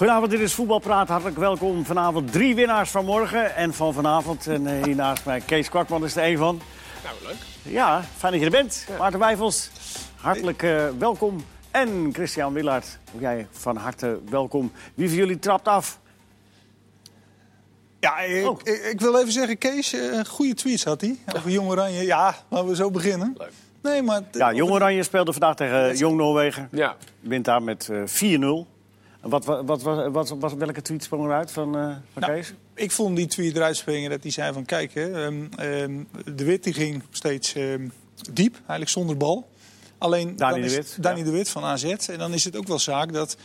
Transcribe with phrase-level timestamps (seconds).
[0.00, 1.08] Goedenavond, dit is Voetbalpraat.
[1.08, 1.84] Hartelijk welkom.
[1.84, 4.46] Vanavond drie winnaars van morgen en van vanavond.
[4.46, 6.60] En uh, hier naast mij Kees Kwakman is er een van.
[7.04, 7.36] Nou, leuk.
[7.62, 8.86] Ja, fijn dat je er bent.
[8.98, 9.70] Maarten Wijfels,
[10.16, 11.44] hartelijk uh, welkom.
[11.70, 14.72] En Christian Willaert, jij van harte welkom.
[14.94, 15.98] Wie van jullie trapt af?
[17.98, 18.58] Ja, ik, oh.
[18.62, 21.18] ik, ik, wil even zeggen, Kees, uh, goede tweets had hij.
[21.36, 22.02] Over Jong Oranje.
[22.02, 23.34] Ja, laten we zo beginnen.
[23.38, 23.52] Leuk.
[23.82, 24.22] Nee, maar...
[24.32, 26.68] Ja, Jong Oranje speelde vandaag tegen Jong Noorwegen.
[26.72, 26.96] Ja.
[27.20, 28.79] Wint daar met uh, 4-0.
[29.20, 32.52] Wat, wat, wat, wat, wat, welke tweet sprong eruit van, uh, van nou, Kees?
[32.74, 34.64] Ik vond die tweet eruit springen dat hij zei van...
[34.64, 37.92] Kijk, hè, um, um, De Wit die ging steeds um,
[38.32, 39.48] diep, eigenlijk zonder bal.
[39.98, 41.24] Alleen Dani de Wit, Dani ja.
[41.24, 41.84] de Wit van AZ.
[41.84, 43.36] En dan is het ook wel zaak dat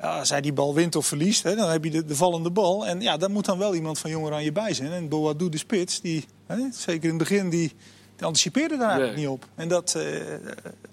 [0.00, 1.42] ja, als hij die bal wint of verliest...
[1.42, 2.86] Hè, dan heb je de, de, vallende bal.
[2.86, 4.92] En ja, daar moet dan wel iemand van Jong Oranje bij zijn.
[4.92, 7.50] En Boadou de Spits, die, hè, zeker in het begin...
[7.50, 7.72] die,
[8.16, 9.26] die anticipeerde daar eigenlijk Nee.
[9.26, 9.46] niet op.
[9.54, 10.04] En dat, uh,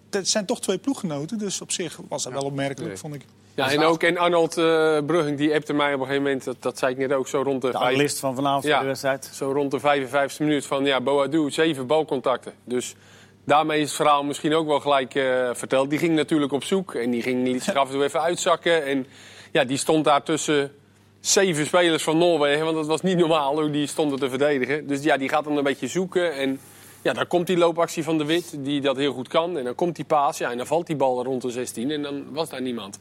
[0.10, 1.38] dat zijn toch twee ploeggenoten.
[1.38, 2.98] Dus op zich was dat wel opmerkelijk, Nee.
[2.98, 3.26] vond ik.
[3.58, 6.56] Ja, en ook en Arnold uh, Brugging die appte mij op een gegeven moment, dat,
[6.60, 8.80] dat zei ik net ook, zo rond de, De analist van vanavond Ja.
[8.80, 9.30] de wedstrijd.
[9.34, 12.54] zo rond de 55 minuut van ja, Boadu, zeven balcontacten.
[12.64, 12.96] Dus
[13.44, 15.90] daarmee is het verhaal misschien ook wel gelijk eh, verteld.
[15.90, 18.86] Die ging natuurlijk op zoek en die ging, liet zich af en toe even uitzakken.
[18.86, 19.06] En
[19.52, 20.72] ja, die stond daar tussen
[21.20, 24.88] zeven spelers van Noorwegen, want dat was niet normaal hoe die stonden te verdedigen.
[24.88, 26.60] Dus ja, die gaat dan een beetje zoeken en
[27.02, 29.58] ja, dan komt die loopactie van de Wit, die dat heel goed kan.
[29.58, 32.02] En dan komt die paas, ja, en dan valt die bal rond de 16 en
[32.02, 33.00] dan was daar niemand.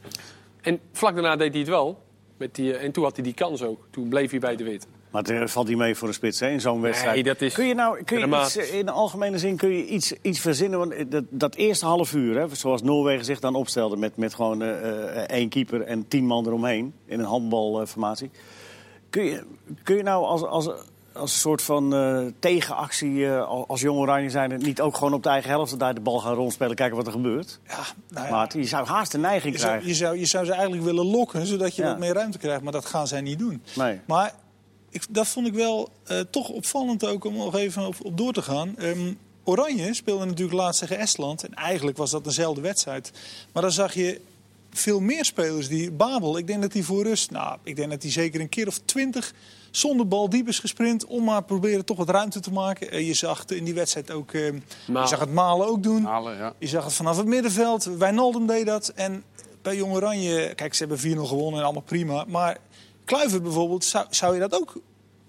[0.67, 2.03] En vlak daarna deed hij het wel.
[2.37, 3.87] Met die, eh, en toen had hij die kans ook.
[3.89, 4.87] Toen bleef hij bij de Wit.
[5.11, 7.13] Maar het valt niet mee voor een spits hè, in zo'n wedstrijd.
[7.13, 9.69] Nee, dat is kun je nou kun je iets, eh, in de algemene zin kun
[9.69, 10.79] je iets, iets verzinnen?
[10.79, 13.97] Want eh, dat, dat eerste half uur, hè, zoals Noorwegen zich dan opstelde...
[13.97, 18.29] met, met gewoon eh, eh, één keeper en tien man eromheen in een handbalformatie.
[19.09, 19.43] kun, je,
[19.83, 20.69] kun je nou als, als,
[21.17, 24.57] als een soort van eh, tegenactie eh, als- als jong oranje zijn...
[24.57, 26.75] niet ook gewoon op de eigen helft daar de bal gaan rondspelen...
[26.75, 27.59] kijken wat er gebeurt?
[27.67, 27.79] Ja,
[28.09, 28.31] nou ja.
[28.31, 29.89] Maarten, je zou haast een neiging Je zou, krijgen.
[29.89, 31.87] je, zou, je zou ze eigenlijk willen lokken, zodat je Ja.
[31.87, 32.61] wat meer ruimte krijgt.
[32.61, 33.61] Maar dat gaan zij niet doen.
[33.75, 33.99] Nee.
[34.05, 34.33] Maar
[34.89, 38.33] ik, dat vond ik wel eh, toch opvallend ook om nog even op, op door
[38.33, 38.77] te gaan.
[38.77, 39.13] Ehm,
[39.43, 41.43] Oranje speelde natuurlijk laatst tegen Estland.
[41.43, 43.11] En eigenlijk was dat eenzelfde wedstrijd.
[43.53, 44.21] Maar dan zag je
[44.71, 45.91] veel meer spelers die...
[45.91, 47.31] Babel, ik denk dat hij voor rust...
[47.31, 49.33] Nou, ik denk dat hij zeker een keer of twintig
[49.71, 51.05] zonder bal diep is gesprint...
[51.05, 52.91] om maar proberen toch wat ruimte te maken.
[52.91, 54.31] Eh, je zag in die wedstrijd ook...
[54.31, 54.55] ehm,
[54.85, 56.01] je zag het Malen ook doen.
[56.01, 56.53] Ja.
[56.57, 57.83] Je zag het vanaf het middenveld.
[57.83, 58.87] Wijnaldum deed dat.
[58.87, 59.23] En
[59.61, 62.25] bij Jong Oranje, kijk, ze hebben 4-0 gewonnen en allemaal prima.
[62.27, 62.57] Maar
[63.05, 64.81] Kluivert bijvoorbeeld, zou, zou je dat ook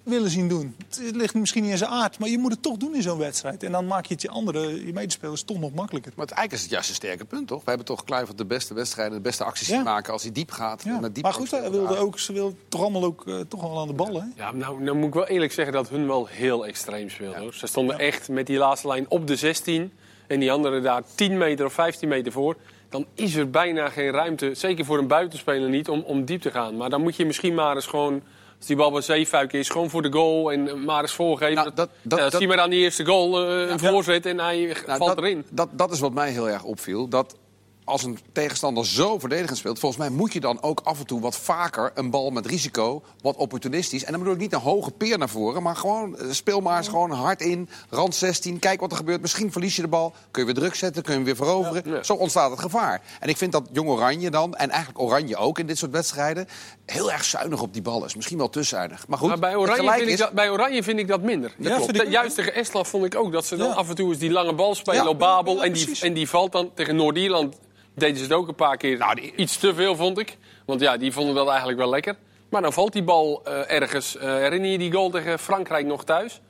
[0.09, 0.77] willen zien doen?
[0.89, 3.19] Het ligt misschien niet in zijn aard, maar je moet het toch doen in zo'n
[3.19, 3.63] wedstrijd.
[3.63, 6.13] En dan maak je het je andere, je medespelers, toch nog makkelijker.
[6.17, 7.59] Maar het, eigenlijk is het juist een sterke punt, toch?
[7.59, 9.75] We hebben toch Kluivert de beste wedstrijden, de beste acties Ja.
[9.75, 10.83] zien maken als hij diep gaat.
[10.85, 11.01] Ja.
[11.01, 13.81] Met diep Maar goed, hij wilde ook, ze wilden toch allemaal ook eh, toch wel
[13.81, 14.23] aan de ballen.
[14.37, 14.43] Hè?
[14.43, 17.41] Ja, nou, nou moet ik wel eerlijk zeggen dat hun wel heel extreem speelden.
[17.41, 17.55] hoor.
[17.55, 19.93] Ze stonden echt met die laatste lijn op de 16
[20.27, 22.57] en die anderen daar 10 meter of 15 meter voor.
[22.89, 26.51] Dan is er bijna geen ruimte, zeker voor een buitenspeler niet, om, om diep te
[26.51, 26.77] gaan.
[26.77, 28.23] Maar dan moet je misschien maar eens gewoon,
[28.59, 31.55] als die bal bij Zeefuik is, gewoon voor de goal en eh, maar eens voorgeven.
[31.55, 34.39] Nou, dat- dat- Ja, dat- zie maar aan die eerste goal eh, een voorzet en
[34.39, 35.45] hij Nou, valt erin.
[35.51, 37.09] Dat, dat is wat mij heel erg opviel.
[37.09, 37.37] Dat
[37.85, 41.21] als een tegenstander zo verdedigend speelt, volgens mij moet je dan ook af en toe
[41.21, 44.05] wat vaker een bal met risico, wat opportunistisch.
[44.05, 46.77] En dan bedoel ik niet een hoge peer naar voren, maar gewoon eh, speel maar
[46.79, 49.21] eens gewoon hard in, rand 16, kijk wat er gebeurt.
[49.21, 51.83] Misschien verlies je de bal, kun je weer druk zetten, kun je hem weer veroveren.
[51.91, 52.03] Ja.
[52.03, 53.03] Zo ontstaat het gevaar.
[53.21, 56.49] En ik vind dat Jong Oranje dan, en eigenlijk Oranje ook in dit soort wedstrijden,
[56.93, 58.15] heel erg zuinig op die bal is.
[58.15, 59.09] Misschien wel te zuinig.
[59.09, 61.53] Maar goed, Maar bij Oranje, vind ik dat, bij Oranje vind ik dat minder.
[61.59, 62.11] Ja, vind ik ook.
[62.13, 63.73] Juist tegen Estland vond ik ook dat ze dan Ja.
[63.75, 65.57] af en toe eens die lange bal spelen Ja, op Babel.
[65.57, 67.57] ja, en, die, en die valt dan tegen Noord-Ierland.
[67.95, 68.99] Deden ze het ook een paar keer.
[68.99, 70.37] Nou, die- Iets te veel vond ik.
[70.67, 72.17] Want ja, die vonden dat eigenlijk wel lekker.
[72.51, 74.17] Maar dan valt die bal eh, ergens.
[74.17, 76.41] Eh, herinner je die goal tegen Frankrijk nog thuis?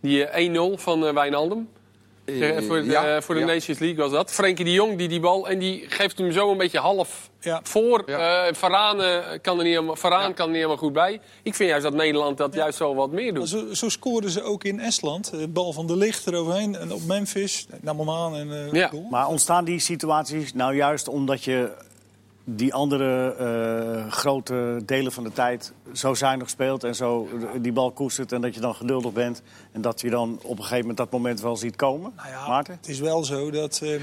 [0.00, 1.68] Die eh, 1-0 van eh, Wijnaldum.
[2.24, 3.46] Tegen- voor de, ja, voor de ja.
[3.46, 4.30] Nations League was dat.
[4.32, 5.48] Frenkie de Jong die die bal...
[5.48, 7.60] En die geeft hem zo een beetje half Ja.
[7.62, 8.02] voor.
[8.06, 8.46] Ja.
[8.46, 11.20] Eh, Varaan, eh, kan er niet helemaal, Varaan kan er niet helemaal goed bij.
[11.42, 13.48] Ik vind juist dat Nederland dat juist wel wat meer doet.
[13.48, 15.30] Zo, zo scoorden ze ook in Estland.
[15.30, 17.66] De bal van de licht eroverheen en op Memphis.
[17.80, 18.88] Nam hem aan en eh, Ja.
[18.88, 19.06] goal.
[19.10, 21.72] Maar ontstaan die situaties nou juist omdat je
[22.56, 27.28] die andere eh, grote delen van de tijd zo zuinig speelt en zo
[27.60, 29.42] die bal koestert en dat je dan geduldig bent
[29.72, 32.12] en dat je dan op een gegeven moment dat moment wel ziet komen?
[32.16, 32.74] Nou ja, Maarten?
[32.74, 34.00] Het is wel zo dat eh, eh,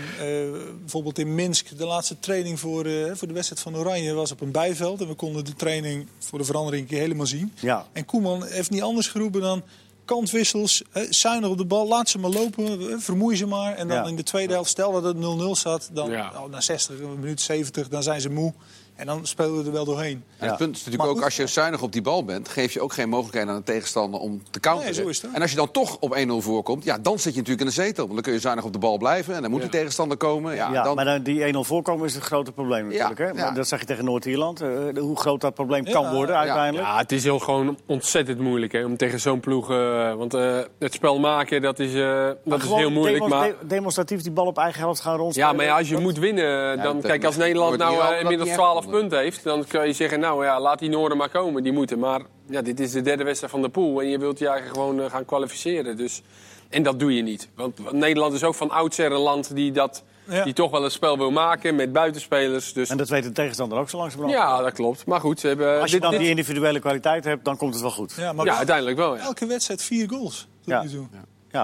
[0.80, 4.42] bijvoorbeeld in Minsk de laatste training voor, eh, voor de wedstrijd van Oranje was op
[4.42, 5.02] een bijveld.
[5.02, 7.54] En we konden de training voor de verandering helemaal zien.
[7.60, 7.86] Ja.
[7.92, 9.64] En Koeman heeft niet anders geroepen dan
[10.06, 13.76] kantwissels, zuinig op de bal, laat ze maar lopen, eh, vermoei ze maar.
[13.76, 14.04] En dan Ja.
[14.06, 16.32] in de tweede helft, stel dat het 0-0 zat, dan Ja.
[16.50, 18.54] na 60, een minuut 70, dan zijn ze moe.
[18.96, 20.24] En dan spelen we er wel doorheen.
[20.38, 22.50] En het punt is natuurlijk Maar ook, als je zuinig op die bal bent...
[22.50, 24.94] geef je ook geen mogelijkheid aan de tegenstander om te counteren.
[24.94, 25.36] Nee, zo is het ook.
[25.36, 27.82] En als je dan toch op 1-0 voorkomt, ja, dan zit je natuurlijk in de
[27.84, 28.04] zetel.
[28.04, 30.56] Want dan kun je zuinig op de bal blijven en dan moet die tegenstander komen.
[30.56, 30.96] Ja, Ja, dan...
[30.96, 33.18] maar dan, die 1-0 voorkomen is het grote probleem natuurlijk.
[33.20, 33.34] Hè?
[33.34, 34.62] Maar dat zag je tegen Noord-Ierland.
[34.62, 36.88] eh, de- hoe groot dat probleem kan worden uiteindelijk.
[36.88, 39.72] Ja, het is heel gewoon ontzettend moeilijk hè, om tegen zo'n ploeg...
[39.72, 43.24] eh, want eh, het spel maken, dat is, eh, dat is heel moeilijk.
[43.24, 45.50] demos- Maar, de- demonstratief die bal op eigen helft gaan rondspelen.
[45.50, 47.02] ja, maar ja, als je dat- moet winnen, dan...
[47.02, 49.44] kijk, als Nederland nou inmiddels niet 12 echt punten heeft...
[49.44, 51.64] dan kun je zeggen, nou ja, laat die Noorden maar komen.
[51.64, 52.00] Die moeten.
[52.00, 54.02] Maar ja, dit is de derde wedstrijd van de pool.
[54.02, 55.98] En je wilt je eigenlijk gewoon eh, gaan kwalificeren.
[55.98, 56.22] Dus,
[56.70, 57.50] en dat doe je niet.
[57.56, 60.44] Want Nederland is ook van oudsher een land die, dat, Ja.
[60.44, 62.74] die toch wel een spel wil maken met buitenspelers.
[62.74, 64.40] Dus En dat weet de tegenstander ook zo langzamerhand.
[64.40, 65.06] ja, dat klopt.
[65.06, 65.76] Maar goed, ze hebben...
[65.80, 68.14] Als je dit- dan dit- die individuele kwaliteit hebt, dan komt het wel goed.
[68.18, 69.22] Ja, Ja, maar ja, uiteindelijk wel, ja.
[69.22, 70.48] elke wedstrijd vier goals.
[70.62, 70.82] Ja.
[70.82, 71.08] toe.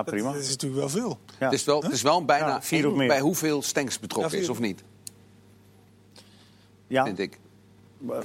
[0.05, 0.31] prima.
[0.31, 1.17] Dat is natuurlijk wel veel.
[1.39, 1.45] Ja.
[1.45, 3.07] Het is wel, het is wel bijna Ja, vier of meer.
[3.07, 4.83] bij hoeveel Stenks betrokken Ja, is, of niet?
[6.91, 7.03] Ja.
[7.05, 7.39] Vind ik.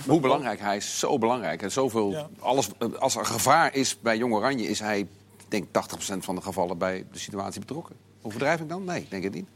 [0.06, 1.62] Hoe belangrijk hij is, zo belangrijk.
[1.62, 2.28] En zoveel, Ja.
[2.38, 2.68] alles,
[2.98, 5.08] als er gevaar is bij Jong Oranje, is hij, ik
[5.48, 7.96] denk 80% van de gevallen bij de situatie betrokken.
[8.22, 8.84] Overdrijf ik dan?
[8.84, 9.46] Nee, ik denk het niet.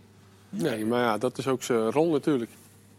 [0.49, 2.51] Nee, maar ja, dat is ook zijn rol natuurlijk.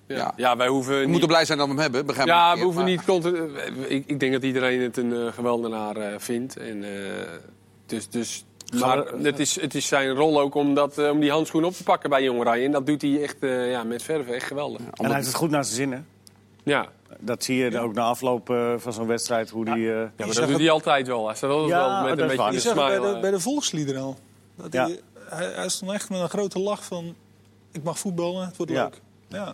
[0.05, 0.33] Ja, Ja.
[0.35, 0.57] ja.
[0.57, 1.09] wij hoeven We niet...
[1.09, 3.57] moeten blij zijn dat we hem hebben, begrijp ik Ja, we hoeven niet continu...
[3.87, 6.57] Ik, ik denk dat iedereen het een eh, geweldenaar eh, vindt.
[6.57, 7.27] En, eh,
[7.85, 8.45] dus, dus,
[8.79, 11.73] maar het is, het is zijn rol ook om, dat, eh, om die handschoen op
[11.73, 12.65] te pakken bij Jong Oranje.
[12.65, 14.79] En dat doet hij echt eh, ja, met verve echt geweldig.
[14.79, 15.99] maar- En hij heeft het goed naar zijn zin, hè?
[16.63, 16.87] Ja,
[17.19, 19.49] Dat zie je ook na afloop eh, van zo'n wedstrijd.
[19.49, 21.25] Hoe die, eh, ja maar dat doet het- hij altijd wel.
[21.27, 23.13] Hij staat altijd Ja, wel met een beetje een het bij smile.
[23.13, 24.17] de, bij de volksliederen al.
[24.55, 24.85] Dat Ja.
[24.85, 27.15] hij, hij, hij stond echt met een grote lach van...
[27.71, 28.83] Ik mag voetballen, het wordt Ja.
[28.83, 29.01] leuk.
[29.27, 29.53] Ja.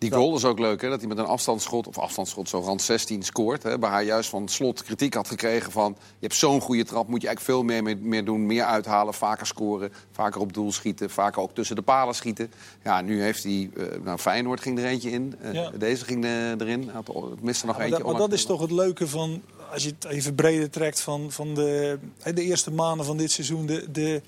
[0.00, 0.88] Die goal is ook leuk, hè?
[0.88, 3.62] dat hij met een afstandsschot, of afstandsschot, zo rand 16 scoort.
[3.62, 3.78] Hè?
[3.78, 5.96] Waar hij juist van slot kritiek had gekregen van...
[5.98, 8.46] je hebt zo'n goede trap, moet je eigenlijk veel meer, meer, meer doen.
[8.46, 11.10] Meer uithalen, vaker scoren, vaker op doel schieten.
[11.10, 12.52] Vaker ook tussen de palen schieten.
[12.84, 13.70] Ja, nu heeft hij...
[13.76, 15.34] eh nou, Feyenoord ging er eentje in.
[15.40, 15.70] eh, Ja.
[15.70, 16.88] Deze ging eh, erin.
[16.92, 18.02] Had- Het miste nog Maar, eentje.
[18.02, 19.42] dat, maar dat is toch het leuke van,
[19.72, 21.98] als je het even breder trekt van, van de,
[22.34, 23.66] de eerste maanden van dit seizoen.
[23.66, 24.22] De, de,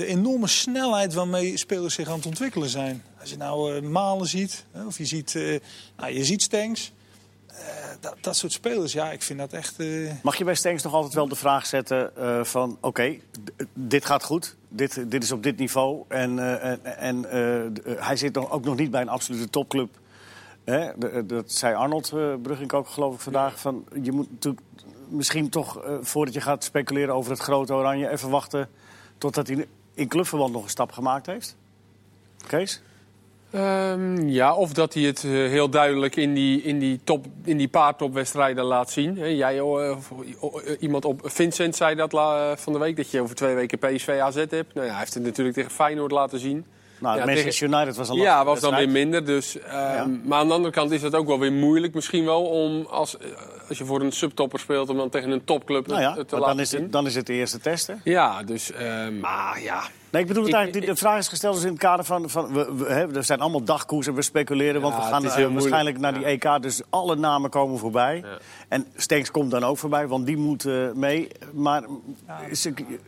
[0.00, 3.02] de enorme snelheid waarmee spelers zich aan het ontwikkelen zijn.
[3.20, 5.60] Als je nou eh, Malen ziet, of je ziet, eh
[5.96, 6.92] nou, je ziet Stenks.
[7.46, 7.56] eh,
[8.00, 9.76] dat, dat soort spelers, ja, ik vind dat echt...
[10.22, 12.12] Mag je bij Stenks nog altijd wel de vraag zetten
[12.46, 12.78] van...
[12.80, 13.16] oké,
[13.72, 16.04] dit gaat goed, dit, dit is op dit niveau...
[16.08, 16.38] en,
[16.98, 17.24] en,
[17.98, 19.98] hij zit ook nog niet bij een absolute topclub.
[21.24, 23.60] Dat zei Arnold uh, Brugink ook geloof ik vandaag.
[23.60, 24.64] Van, je moet natuurlijk
[25.08, 28.10] misschien toch, voordat je gaat speculeren over het grote oranje...
[28.10, 28.68] even wachten
[29.18, 29.66] totdat hij
[30.00, 31.56] in clubverband nog een stap gemaakt heeft?
[32.46, 32.82] Kees?
[33.50, 37.56] Ehm, ja, of dat hij het eh, heel duidelijk in die, in die, top, in
[37.56, 39.36] die paar topwedstrijden laat zien.
[39.36, 39.96] Jij, eh, eh,
[40.78, 42.10] iemand op Vincent zei dat
[42.60, 44.74] van de week, dat je over twee weken PSV AZ hebt.
[44.74, 46.66] Nou, ja, hij heeft het natuurlijk tegen Feyenoord laten zien.
[47.00, 49.24] Nou, Ja, Manchester United was een Ja, was dan weer minder.
[49.24, 52.42] Dus, ehm, Maar aan de andere kant is het ook wel weer moeilijk misschien wel
[52.44, 53.26] om als, eh,
[53.68, 56.40] als je voor een subtopper speelt om dan tegen een topclub Nou ja, te laten
[56.40, 56.82] dan is, zien.
[56.82, 57.94] het, dan is het de eerste test, hè?
[58.04, 59.82] Ja, dus ehm, maar ja.
[60.10, 62.30] Nee, ik bedoel het eigenlijk, de vraag is gesteld dus in het kader van...
[62.30, 64.80] van we, we, hè, er zijn allemaal dagkoersen, we speculeren...
[64.80, 66.62] want we gaan heel waarschijnlijk naar die EK...
[66.62, 68.24] dus alle namen komen voorbij.
[68.68, 71.28] En Stenks komt dan ook voorbij, want die moet eh, mee.
[71.52, 71.82] Maar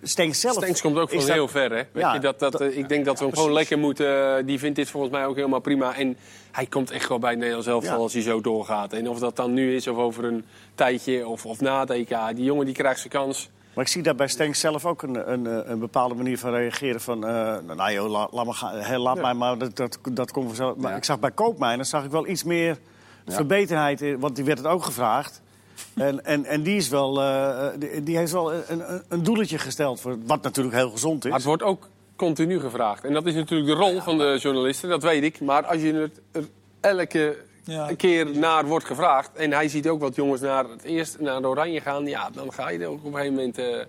[0.03, 0.55] Stenks zelf...
[0.57, 1.77] Stenks komt ook van dat- heel ver, hè?
[1.93, 4.37] Weet Ja, je, dat, dat, dat- eh, ik denk dat we hem gewoon lekker moeten...
[4.39, 5.95] eh, die vindt dit volgens mij ook helemaal prima.
[5.97, 6.17] En
[6.53, 8.03] hij komt echt wel bij het Nederlands elftal Ja.
[8.03, 8.93] als hij zo doorgaat.
[8.93, 10.45] En of dat dan nu is of over een
[10.75, 12.17] tijdje of, of na het EK.
[12.35, 13.51] Die jongen die krijgt zijn kans.
[13.75, 16.51] Maar ik zie daar bij Stenks zelf ook een, een, eh, een bepaalde manier van
[16.51, 17.01] reageren.
[17.01, 20.47] Van, eh, nou joh, laat, laat, maar gaan, laat mij maar, dat, dat, dat komt
[20.47, 20.77] vanzelf.
[20.77, 20.97] Maar Ja.
[20.97, 22.79] ik zag bij Koopmijnen zag ik wel iets meer
[23.27, 24.01] verbeterheid.
[24.01, 25.41] in, Want die werd het ook gevraagd.
[25.95, 30.01] En, en, en die, is wel, eh, die, die heeft wel een, een, doeletje gesteld.
[30.01, 31.47] Voor, wat natuurlijk heel gezond Maar het is.
[31.47, 33.05] wordt ook continu gevraagd.
[33.05, 35.41] En dat is natuurlijk de rol van de journalisten, dat weet ik.
[35.41, 36.21] Maar als je het
[36.81, 37.91] elke Ja.
[37.97, 39.31] keer naar wordt gevraagd...
[39.33, 42.07] en hij ziet ook wat jongens naar het eerst naar de oranje gaan...
[42.07, 43.85] ja, dan ga je er ook op een gegeven moment eh,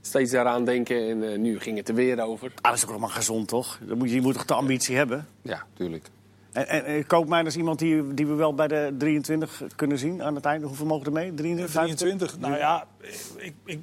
[0.00, 1.08] steeds daaraan denken.
[1.08, 2.52] En eh, nu ging het er weer over.
[2.54, 3.78] Ah, dat is ook allemaal gezond, toch?
[3.80, 5.28] Dan moet je, je moet toch de ambitie hebben?
[5.42, 6.06] Ja, tuurlijk.
[6.52, 10.22] En, en, en Koopmijn is iemand die, die we wel bij de 23 kunnen zien
[10.22, 10.66] aan het einde.
[10.66, 11.34] Hoeveel mogen er mee?
[11.34, 11.96] 23?
[11.96, 12.38] 23.
[12.38, 12.86] Nou ja,
[13.36, 13.78] ik, ik,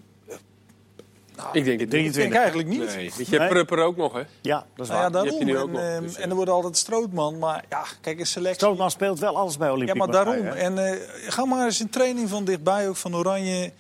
[1.54, 2.06] Ik denk het niet.
[2.06, 2.96] ik denk eigenlijk niet.
[2.96, 2.96] Nee.
[2.96, 3.48] Weet je, hebt Nee.
[3.50, 4.22] Prupper ook nog, hè?
[4.42, 5.24] Ja, dat is Nou ja, waar.
[5.24, 5.40] Die heb daarom.
[5.40, 6.22] je nu ook En, nog, ehm, dus, ja.
[6.22, 7.38] en er wordt altijd Strootman.
[7.40, 8.60] Maar ja, kijk, een selectie.
[8.60, 10.46] Strootman speelt wel alles bij Ja, Olympique maar daarom.
[10.46, 10.50] Hè?
[10.56, 13.72] En eh, ga maar eens een training van dichtbij, ook van Oranje.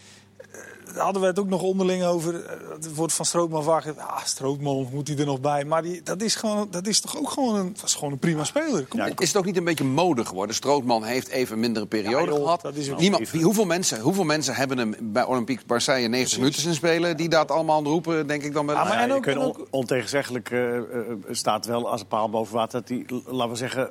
[0.96, 2.46] Daar hadden we het ook nog onderling over.
[2.46, 5.66] Eh, Het wordt van Strootman vaak gezegd, ah, Strootman, moet hij er nog bij?
[5.66, 8.20] Maar die, dat, is gewoon, dat is toch ook gewoon een, dat is gewoon een
[8.20, 8.86] prima speler.
[8.86, 9.20] Kom Ja, op.
[9.22, 10.56] Is het ook niet een beetje mode geworden?
[10.56, 12.62] Strootman heeft even een mindere periode Ja, joh, gehad.
[12.62, 16.38] dat is ook Niemand, wie- hoeveel, mensen, hoeveel mensen hebben hem bij Olympique Marseille 90
[16.38, 17.18] minuten zien spelen...
[17.18, 18.75] die dat allemaal roepen, denk ik dan met...
[18.75, 20.84] Ja, maar Ja, en ook- on- ontegenzeggelijk eh, eh,
[21.30, 22.80] staat wel als een paal boven water...
[22.80, 23.90] dat hij, laten we zeggen,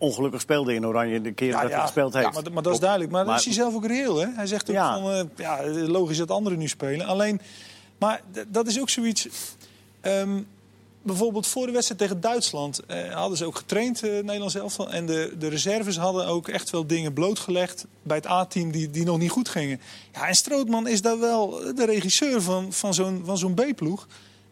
[0.00, 2.26] ongelukkig speelde in Oranje de keer dat hij gespeeld heeft.
[2.34, 3.10] Ja, maar, maar dat is duidelijk.
[3.10, 4.16] Maar, dan is hij zelf ook reëel.
[4.16, 4.26] Hè?
[4.34, 5.00] Hij zegt ook Ja.
[5.00, 7.06] van, eh, ja, logisch dat anderen nu spelen.
[7.06, 7.40] Alleen,
[7.98, 9.28] maar dat is ook zoiets...
[10.00, 10.40] ehm,
[11.02, 14.90] bijvoorbeeld voor de wedstrijd tegen Duitsland eh, hadden ze ook getraind, eh Nederlands elftal.
[14.90, 19.04] En de, de reserves hadden ook echt wel dingen blootgelegd bij het A-team die, die
[19.04, 19.80] nog niet goed gingen.
[20.12, 24.06] Ja, en Strootman is daar wel de regisseur van, van zo'n van zo'n B-ploeg.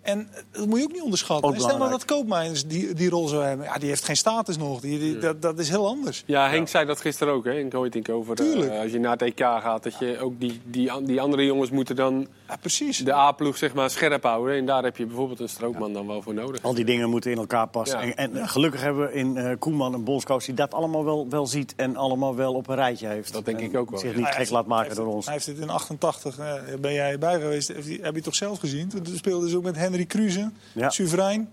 [0.09, 1.49] En eh, dat moet je ook niet onderschatten.
[1.49, 2.05] Ook Stel nou dat.
[2.05, 3.67] Koopmeiners die, die rol zou hebben.
[3.67, 4.81] Ja, die heeft geen status nog.
[4.81, 6.23] Die, die- dat, dat is heel anders.
[6.27, 8.39] Ja, Henk zei dat gisteren ook, hè, in Gooitink over...
[8.41, 8.73] eh, Tuurlijk.
[8.83, 11.97] als je naar het EK gaat, dat je ook die, die, die andere jongens moeten
[11.97, 12.99] dan Ja, precies.
[12.99, 14.57] de A-ploeg zeg maar scherp houden.
[14.57, 16.63] En daar heb je bijvoorbeeld een strookman dan wel voor nodig.
[16.63, 18.07] Al die dingen moeten in elkaar passen.
[18.07, 18.15] Ja.
[18.15, 21.47] En, en gelukkig hebben we in eh, Koeman een bondscoach die dat allemaal wel, wel
[21.47, 23.33] ziet en allemaal wel op een rijtje heeft.
[23.33, 25.25] Dat denk En ik ook wel, Zich niet gek laat maken heeft door ons.
[25.25, 28.59] Hij heeft het in 88, eh, ben jij bij geweest, heeft heb je toch zelf
[28.59, 28.89] gezien?
[28.89, 30.91] Toen speelden ze ook met Henry Kruse, Ja.
[30.91, 31.53] Suverijn,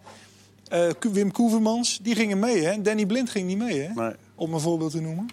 [0.68, 2.00] eh, Ku- Wim Koevermans.
[2.02, 2.82] Die gingen mee, hè?
[2.82, 3.94] Danny Blind ging niet mee, hè?
[3.94, 4.14] Nee.
[4.36, 5.30] Om een voorbeeld te noemen.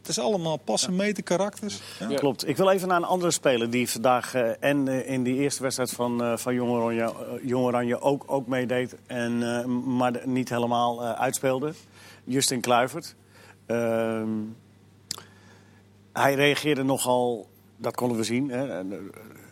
[0.00, 1.80] Het is allemaal passen, meten, karakters.
[2.00, 2.08] Ja.
[2.08, 2.16] Ja.
[2.16, 2.48] Klopt.
[2.48, 5.62] Ik wil even naar een andere speler die vandaag eh, en eh, in die eerste
[5.62, 7.12] wedstrijd van, eh van Jong Oranje,
[7.42, 8.96] Jong Oranje ook, ook meedeed.
[9.06, 11.72] En, eh, maar de- niet helemaal eh, uitspeelde.
[12.24, 13.14] Justin Kluivert.
[13.66, 14.28] Ehm,
[16.12, 18.82] hij reageerde nogal, dat konden we zien, hè,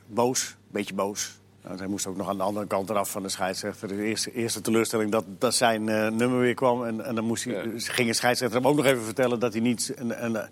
[0.07, 0.57] boos.
[0.71, 1.39] Beetje boos.
[1.64, 3.88] Nou, hij moest ook nog aan de andere kant eraf van de scheidsrechter.
[3.88, 6.85] De eerste, eerste teleurstelling dat, dat zijn eh, nummer weer kwam.
[6.85, 7.62] En, en dan moest hij, Ja.
[7.76, 9.92] ging een scheidsrechter hem ook nog even vertellen dat hij niet...
[9.97, 10.49] Een, een,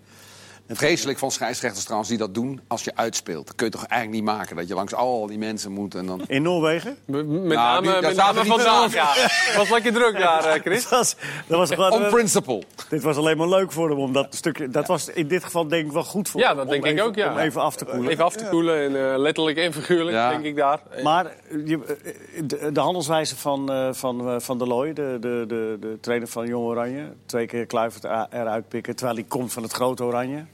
[0.71, 3.47] een, Vreselijk van scheidsrechters trouwens die dat doen als je uitspeelt.
[3.47, 4.55] Dat kun je toch eigenlijk niet maken.
[4.55, 6.21] Dat je langs al die mensen moet en dan...
[6.27, 6.97] in Noorwegen?
[7.05, 9.11] Met Nou, name, die- dat met name vandaag, ja.
[9.15, 10.81] Het was lekker druk daar, eh, Chris.
[10.83, 11.15] Dat was,
[11.47, 12.63] dat was gewoon, On principle.
[12.89, 13.97] dit was alleen maar leuk voor hem.
[13.99, 16.55] Om dat, stukje, dat was in dit geval denk ik wel goed voor Ja, hem,
[16.55, 17.31] dat om denk ik even- ook, ja.
[17.31, 18.11] Om even af te koelen.
[18.11, 20.29] Even af te koelen, en, eh, letterlijk en figuurlijk, Ja.
[20.29, 20.79] denk ik daar.
[21.03, 21.31] Maar eh,
[21.67, 25.77] je, eh, de, de handelswijze van, eh, van, eh, van de Looy, de, de, de,
[25.79, 27.13] de trainer van Jong Oranje...
[27.25, 30.45] twee keer Kluivert eruit pikken, terwijl hij komt van het grote Oranje...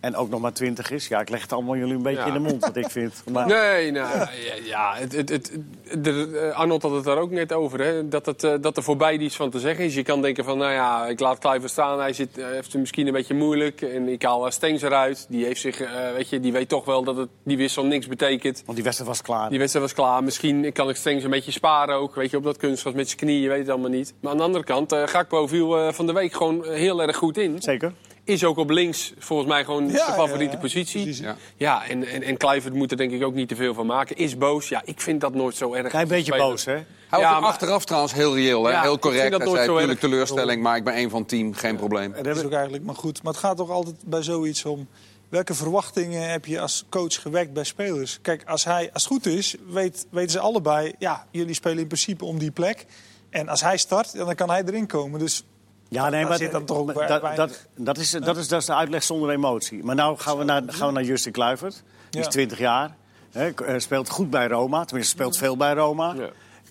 [0.00, 1.08] en ook nog maar twintig is.
[1.08, 2.26] Ja, ik leg het allemaal jullie een beetje Ja.
[2.26, 3.22] in de mond, wat ik vind.
[3.32, 4.26] Maar, Nee, nou, ja,
[4.64, 5.52] ja het, het, het,
[5.98, 7.80] de, eh, Arnold had het daar ook net over.
[7.80, 9.94] Hè, dat, het, eh, dat er voorbij iets van te zeggen is.
[9.94, 11.98] Je kan denken van, nou ja, ik laat Kluivert staan.
[11.98, 13.82] Hij zit, eh, heeft het misschien een beetje moeilijk.
[13.82, 15.26] En ik haal Stengs eruit.
[15.28, 15.78] Die, heeft zich,
[16.14, 18.62] weet je, die weet toch wel dat het, die wissel niks betekent.
[18.64, 19.50] Want die wedstrijd was klaar.
[19.50, 20.24] Die wedstrijd was klaar.
[20.24, 22.14] Misschien kan ik Stengs een beetje sparen ook.
[22.14, 24.14] Weet je, op dat kunstgras met zijn knieën, je weet het allemaal niet.
[24.20, 27.38] Maar aan de andere kant, eh Gakpo viel van de week gewoon heel erg goed
[27.38, 27.62] in.
[27.62, 27.92] Zeker.
[28.30, 30.58] Is ook op links volgens mij gewoon Ja, zijn favoriete ja, ja.
[30.58, 31.22] positie.
[31.22, 31.36] Ja.
[31.56, 34.16] Ja, en, en, en Kluivert moet er denk ik ook niet te veel van maken.
[34.16, 34.68] Is boos.
[34.68, 35.88] Ja, ik vind dat nooit zo erg.
[35.88, 36.48] Klein beetje Spelen.
[36.50, 36.72] boos, hè?
[36.72, 38.70] Hij was Ja, ook maar- achteraf trouwens heel reëel, hè?
[38.70, 39.30] Ja, heel ik vind correct.
[39.30, 40.10] dat Hij zei natuurlijk erg.
[40.10, 42.12] teleurstelling, maar ik ben een van het team, geen probleem.
[42.22, 43.22] Dat is ook eigenlijk maar goed.
[43.22, 44.88] Maar het gaat toch altijd bij zoiets om...
[45.28, 48.18] welke verwachtingen heb je als coach gewekt bij spelers?
[48.22, 50.92] Kijk, als, hij, als het goed is, weet, weten ze allebei...
[50.98, 52.86] ja, jullie spelen in principe om die plek.
[53.30, 55.18] En als hij start, dan kan hij erin komen.
[55.20, 55.44] Dus
[55.90, 58.66] Ja, nee, maar zit dan toch ook dat, dat, dat, is, dat, is, dat is
[58.66, 59.84] de uitleg zonder emotie.
[59.84, 61.82] Maar nou gaan we naar, gaan we naar Justin Kluivert.
[62.10, 62.32] Die is Ja.
[62.32, 62.96] 20 jaar.
[63.30, 64.84] Hè, k- eh, speelt goed bij Roma.
[64.84, 66.14] Tenminste, speelt veel bij Roma.
[66.16, 66.28] Ja.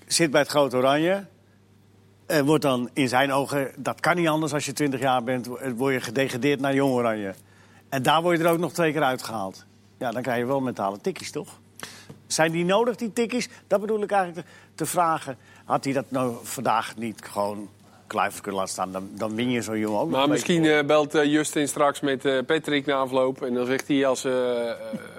[0.08, 1.26] Zit bij het Grote Oranje.
[2.26, 5.46] En wordt dan in zijn ogen, dat kan niet anders als je 20 jaar bent,
[5.46, 7.34] wo- word je gedegradeerd naar Jong Oranje.
[7.90, 9.66] En daar word je er ook nog twee keer uitgehaald.
[9.98, 11.60] Ja, dan krijg je wel mentale tikkies, toch?
[12.28, 13.50] Zijn die nodig, die tikkies?
[13.68, 15.38] Dat bedoel ik eigenlijk te, te vragen.
[15.66, 17.70] Had hij dat nou vandaag niet gewoon
[18.10, 18.92] Kluivert kunnen laten staan?
[18.92, 22.26] Dan, dan win je zo'n jongen ook Maar misschien eh, belt eh, Justin straks met
[22.26, 23.42] eh, Patrick na afloop.
[23.42, 24.26] En dan zegt hij als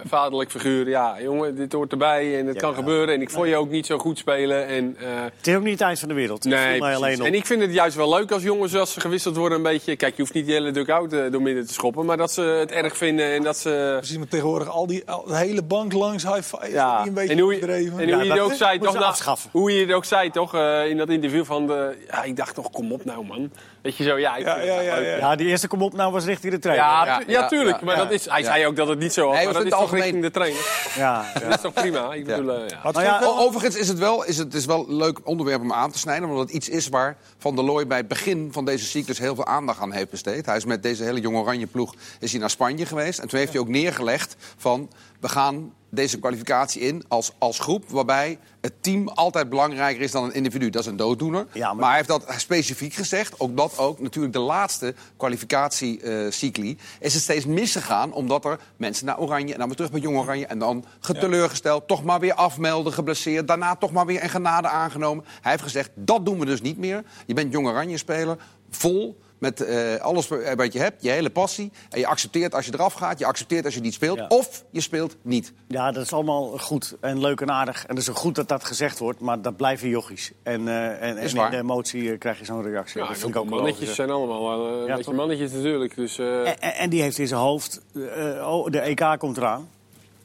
[0.06, 0.88] vaderlijk figuur...
[0.88, 2.60] Ja, jongen, dit hoort erbij en het Ja.
[2.60, 3.14] kan gebeuren.
[3.14, 4.66] En ik vond je ook niet zo goed spelen.
[4.66, 5.06] En, eh,
[5.36, 6.44] Het is ook niet het eind van de wereld.
[6.44, 6.96] Nee, voel mij precies.
[6.96, 7.26] alleen op.
[7.26, 9.96] En ik vind het juist wel leuk als jongens als ze gewisseld worden een beetje...
[9.96, 12.04] Kijk, je hoeft niet die hele dugout eh door midden te schoppen.
[12.06, 13.94] Maar dat ze het erg vinden en dat ze...
[13.98, 16.70] precies, maar tegenwoordig al die al, de hele bank langs high five...
[16.70, 18.94] Ja, een beetje en hoe, je- en Ja, hoe je het ook zei, toch?
[18.94, 20.54] nou, hoe je het ook zei, toch?
[20.54, 21.96] eh, in dat interview van de.
[22.10, 23.50] Ja, ik dacht toch, kom op nou, man.
[23.82, 24.36] Weet je zo, ja.
[24.36, 25.04] Ik Ja, ja, ja, leuk.
[25.04, 25.16] ja.
[25.16, 26.86] Ja, die eerste kom op nou was richting de trainer.
[26.86, 27.78] Ja, Ja, tu- ja, ja, tuurlijk.
[27.78, 28.02] ja, maar ja.
[28.02, 28.44] dat is, hij Ja.
[28.46, 29.34] zei ook dat het niet zo was.
[29.36, 30.92] Nee, maar was dat in is het toch algemeen- richting de trainer.
[30.96, 32.12] Ja, Dat is toch prima?
[32.14, 32.76] Ik bedoel, eh, ja.
[32.76, 35.90] Had Nou Overigens is het wel, is het is wel een leuk onderwerp om aan
[35.90, 36.28] te snijden.
[36.28, 39.34] Omdat het iets is waar Van der Looy bij het begin van deze cyclus heel
[39.34, 40.46] veel aandacht aan heeft besteed.
[40.46, 43.18] Hij is met deze hele jonge oranje ploeg is hij naar Spanje geweest.
[43.18, 47.84] En toen heeft hij ook neergelegd van we gaan deze kwalificatie in als, als groep.
[47.88, 50.70] Waarbij het team altijd belangrijker is dan een individu.
[50.70, 51.46] Dat is een dooddoener.
[51.52, 51.86] Ja, maar- maar...
[51.86, 53.40] hij heeft dat specifiek gezegd.
[53.40, 54.00] Ook dat ook.
[54.00, 58.12] Natuurlijk de laatste kwalificatiecycli is het steeds misgegaan.
[58.12, 60.46] Omdat er mensen naar Oranje en dan weer terug bij Jong Oranje.
[60.46, 63.48] En dan geteleurgesteld, toch maar weer afmelden, geblesseerd.
[63.48, 65.24] Daarna toch maar weer een genade aangenomen.
[65.40, 67.04] Hij heeft gezegd, dat doen we dus niet meer.
[67.26, 68.36] Je bent Jong Oranje speler,
[68.70, 71.72] vol met eh, alles wat je hebt, je hele passie.
[71.90, 74.18] En je accepteert als je eraf gaat, je accepteert als je niet speelt.
[74.18, 74.26] Ja.
[74.28, 75.52] Of je speelt niet.
[75.68, 77.82] Ja, dat is allemaal goed en leuk en aardig.
[77.82, 80.32] En het is ook goed dat dat gezegd wordt, maar dat blijven jochies.
[80.42, 83.00] En, eh, en, en in de emotie eh, krijg je zo'n reactie.
[83.00, 85.52] Ja, dat vind ik ook wel mannetjes logisch, zijn allemaal wel eh, een Ja, mannetjes
[85.52, 85.94] natuurlijk.
[85.96, 89.36] Dus, eh, En, en- en die heeft in zijn hoofd, eh, oh, de EK komt
[89.36, 89.68] eraan.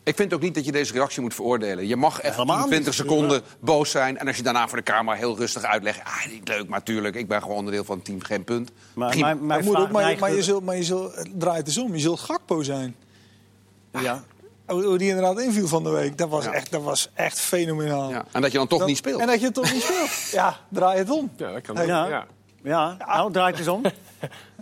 [0.05, 1.87] Ik vind ook niet dat je deze reactie moet veroordelen.
[1.87, 2.95] Je mag even Helemaal 10, 20 niet.
[2.95, 4.17] seconden boos zijn.
[4.17, 5.99] En als je daarna voor de camera heel rustig uitlegt...
[6.03, 8.71] Ah, niet leuk, maar tuurlijk, ik ben gewoon onderdeel van het team, geen punt.
[8.93, 9.05] Maar,
[9.37, 11.93] moet ook, je er- zult, maar je zult, het draait dus om.
[11.93, 12.95] Je zult Gakpo zijn.
[14.01, 14.23] Ja.
[14.65, 16.51] Hoe die inderdaad inviel van de week, dat was, Ja.
[16.51, 18.09] echt, dat was echt fenomenaal.
[18.09, 18.25] Ja.
[18.31, 19.21] En dat je dan toch Dat- niet speelt.
[19.21, 20.09] En dat je het toch niet speelt.
[20.41, 21.31] Ja, draai het om.
[21.37, 22.07] ja, dat kan Hey, ja.
[22.07, 22.25] Ja.
[22.63, 23.81] Ja, nou, draait eens om.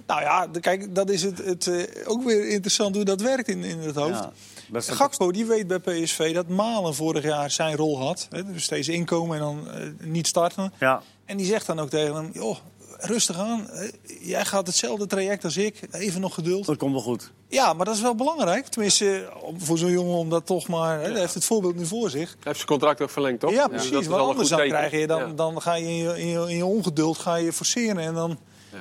[0.07, 3.63] Nou ja, kijk, dat is het, het, eh, ook weer interessant hoe dat werkt in,
[3.63, 4.27] in het hoofd.
[4.73, 8.27] Ja, dat is Gakpo die weet bij PSV dat Malen vorig jaar zijn rol had.
[8.29, 10.73] Hè, dus steeds inkomen en dan eh, niet starten.
[10.79, 11.01] Ja.
[11.25, 12.29] En die zegt dan ook tegen hem...
[12.33, 12.57] Joh,
[12.99, 13.89] rustig aan, eh,
[14.21, 15.79] jij gaat hetzelfde traject als ik.
[15.91, 16.65] Even nog geduld.
[16.65, 17.31] Dat komt wel goed.
[17.47, 18.67] Ja, maar dat is wel belangrijk.
[18.67, 20.99] Tenminste, voor zo'n jongen om dat toch maar...
[21.01, 22.29] Hè, hij heeft het voorbeeld nu voor zich.
[22.29, 23.51] Hij heeft zijn contract ook verlengd, toch?
[23.51, 23.91] Ja, precies.
[23.91, 24.77] dat want al een anders goed dan, teken.
[24.87, 25.33] krijg je, dan, Ja.
[25.33, 27.97] dan ga je in, je in je in je ongeduld ga je forceren.
[28.03, 28.39] En dan...
[28.71, 28.77] Ja.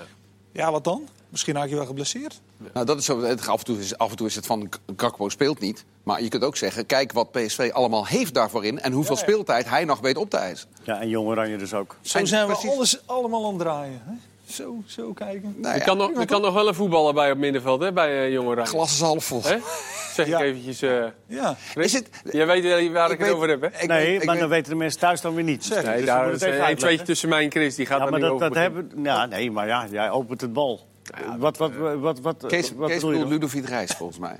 [0.52, 1.08] Ja, wat dan?
[1.32, 2.40] Misschien raak je wel geblesseerd.
[2.72, 4.68] Nou, dat is zo, het, af, en toe is, af en toe is het van
[4.96, 5.84] Gakpo speelt niet.
[6.02, 8.80] Maar je kunt ook zeggen, kijk wat PSV allemaal heeft daarvoor in...
[8.80, 9.26] en hoeveel Ja, ja.
[9.26, 10.68] speeltijd hij nog weet op te eisen.
[10.82, 11.96] Ja, en Jong Oranje dus ook.
[12.00, 14.00] Zo En zijn we precies- alles allemaal aan het draaien.
[14.04, 14.12] Hè?
[14.52, 15.54] Zo, zo kijken.
[15.58, 18.26] Nou Er kan, nog, er kan nog wel een voetballer bij op middenveld, hè, bij
[18.26, 18.68] uh, Jong Oranje.
[18.70, 19.42] glas is half vol.
[19.42, 19.56] Hè?
[20.14, 20.38] Zeg Ja.
[20.38, 20.82] ik eventjes.
[20.82, 21.56] eh Ja.
[21.74, 23.66] Is het- Jij weet eh, waar ik, weet- het over heb, hè?
[23.66, 25.64] ik nee, weet- ik maar weet- dan weten de mensen thuis dan weer niet.
[25.64, 27.74] Zeg, Nee, Dus daar je moet is het even een tweetje tussen mij en Chris.
[27.74, 28.90] Die gaat Ja, maar niet dat, over dat hebben...
[29.02, 30.86] Ja, nee, maar ja, jij opent het bal.
[31.38, 33.02] Wat, wat, wat, wat, wat, Kees, wat Kees?
[33.02, 34.36] Ludovic Reis, volgens mij.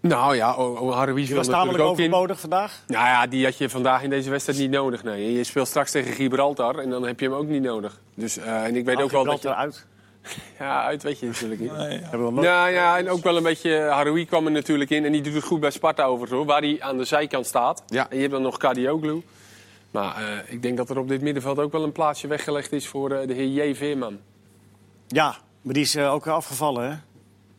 [0.00, 0.46] Nou ja,
[0.90, 2.04] Haroui Die was natuurlijk ook in.
[2.04, 2.82] overbodig vandaag.
[2.86, 5.02] Nou ja, die had je vandaag in deze wedstrijd niet nodig.
[5.02, 5.32] Nee.
[5.32, 8.00] Je speelt straks tegen Gibraltar en dan heb je hem ook niet nodig.
[8.14, 9.48] Dus, eh, en ik weet ook wel dat je...
[9.48, 9.86] eruit.
[10.58, 11.76] Ja, uit weet je natuurlijk niet.
[11.76, 12.16] Nee, ja.
[12.16, 13.78] Nou ja, en ook wel een beetje...
[13.78, 16.46] Haroui kwam er natuurlijk in en die doet het goed bij Sparta overigens, hoor.
[16.46, 17.82] Waar hij aan de zijkant staat.
[17.86, 18.06] Ja.
[18.08, 19.22] En je hebt dan nog Kadioglu.
[19.90, 22.88] Maar eh, ik denk dat er op dit middenveld ook wel een plaatsje weggelegd is
[22.88, 23.74] voor eh, de heer J.
[23.74, 24.18] Veerman.
[25.06, 26.96] Ja, maar die is eh, ook afgevallen, hè?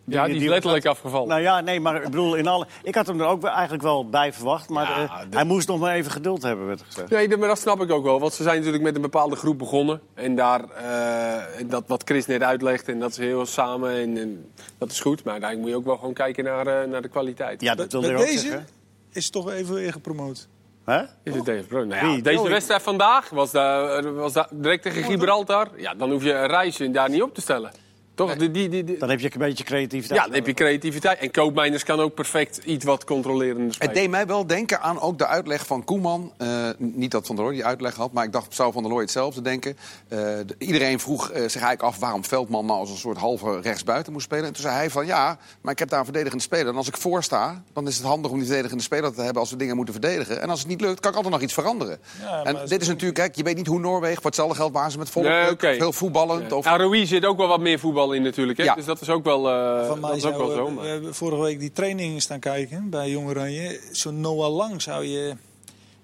[0.08, 1.28] Ja, die is letterlijk afgevallen.
[1.28, 2.68] Nou ja, nee, maar ik bedoel, in alle...
[2.84, 5.80] Ik had hem er ook eigenlijk wel bij verwacht, maar Ja, eh, hij moest nog
[5.80, 7.10] maar even geduld hebben, werd gezegd.
[7.10, 8.20] Nee, maar dat snap ik ook wel.
[8.20, 10.02] Want ze zijn natuurlijk met een bepaalde groep begonnen.
[10.14, 13.92] En daar, eh, dat wat Chris net uitlegt, en dat is heel samen.
[13.92, 15.24] En, en dat is goed.
[15.24, 17.62] Maar uiteindelijk moet je ook wel gewoon kijken naar, eh, naar de kwaliteit.
[17.62, 18.68] Ja, dat wilde ik ook deze zeggen.
[19.12, 20.48] is toch even weer gepromoot.
[20.86, 21.02] Hè?
[21.24, 21.88] Is het Dave Brown?
[21.88, 22.22] Nou ja, Wie?
[22.22, 25.68] deze wedstrijd vandaag was, daar, was daar direct tegen Gibraltar.
[25.76, 27.72] Ja, dan hoef je een reis daar niet op te stellen.
[28.16, 28.36] Toch?
[28.36, 30.20] Die, die, die, die- Dan heb je een beetje creativiteit.
[30.20, 31.20] ja, dan heb je creativiteit.
[31.20, 33.92] En Koopmeiners kan ook perfect iets wat controlerender spelen.
[33.94, 36.32] Het deed mij wel denken aan ook de uitleg van Koeman.
[36.38, 36.48] Eh,
[36.78, 39.02] niet dat Van der Looy die uitleg had, maar ik dacht, zou Van der Looy
[39.02, 39.78] hetzelfde denken?
[40.08, 43.60] Eh, de- iedereen vroeg eh, zich eigenlijk af waarom Veldman nou als een soort halve
[43.62, 44.46] rechtsbuiten moest spelen.
[44.46, 46.68] En toen zei hij van ja, maar ik heb daar een verdedigende speler.
[46.68, 49.52] En als ik voorsta, dan is het handig om die verdedigende speler te hebben als
[49.52, 50.42] we dingen moeten verdedigen.
[50.42, 51.98] En als het niet lukt, kan ik altijd nog iets veranderen.
[52.22, 54.92] Ja, en dit is natuurlijk, kijk, je weet niet hoe Noorwegen, voor hetzelfde geld waren
[54.92, 55.74] ze met volle Nee, oké.
[55.76, 56.52] veel voetballend.
[56.52, 58.58] Of, Ja, Rui zit ook wel wat meer voetbal in natuurlijk.
[58.58, 58.64] Hè?
[58.64, 58.76] Ja.
[58.76, 60.66] Dus dat is ook wel, eh, Van mij dat is ook zou, wel zo.
[60.68, 63.80] eh, maar- we hebben vorige week die trainingen staan kijken bij Jong Oranje.
[63.92, 65.36] Zo'n Noah Lang zou je...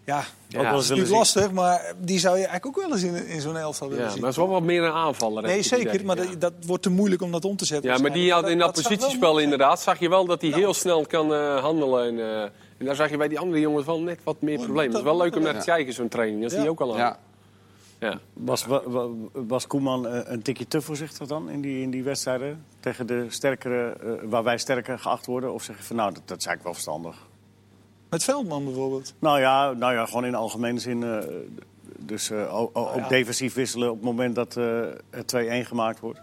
[0.05, 0.73] Ja, Ook wel Ja.
[0.73, 1.09] eens is zien.
[1.17, 4.09] lastig, maar die zou je eigenlijk ook wel eens in, in zo'n elftal willen Ja,
[4.09, 4.19] zien.
[4.19, 5.43] maar het is wel wat meer een aanvaller.
[5.43, 6.05] Nee, zeker, idee.
[6.05, 6.23] maar Ja.
[6.25, 7.91] dat, dat wordt te moeilijk om dat om te zetten.
[7.91, 11.05] Ja, maar die had in dat positiespel inderdaad, zag je wel dat hij heel snel
[11.05, 12.07] kan eh, handelen.
[12.07, 12.41] En, eh,
[12.77, 14.85] en daar zag je bij die andere jongens wel net wat meer problemen.
[14.89, 16.41] Het is wel leuk om naar te kijken, zo'n training.
[16.41, 16.61] Dat is Ja.
[16.63, 17.17] die ook al aan.
[18.01, 18.19] Ja.
[18.33, 22.03] Was, wa- wa- was Koeman eh, een tikje te voorzichtig dan in die, in die
[22.03, 22.65] wedstrijden?
[22.79, 25.53] Tegen de sterkere, eh, waar wij sterker geacht worden?
[25.53, 27.27] Of zeg je van nou, dat, dat is eigenlijk wel verstandig?
[28.09, 29.13] Met Veldman bijvoorbeeld.
[29.19, 31.03] Nou ja, nou ja gewoon in algemene zin.
[31.03, 31.17] eh,
[31.99, 33.07] dus eh, o- o- ook ja.
[33.07, 36.21] defensief wisselen op het moment dat eh er 2-1 gemaakt wordt.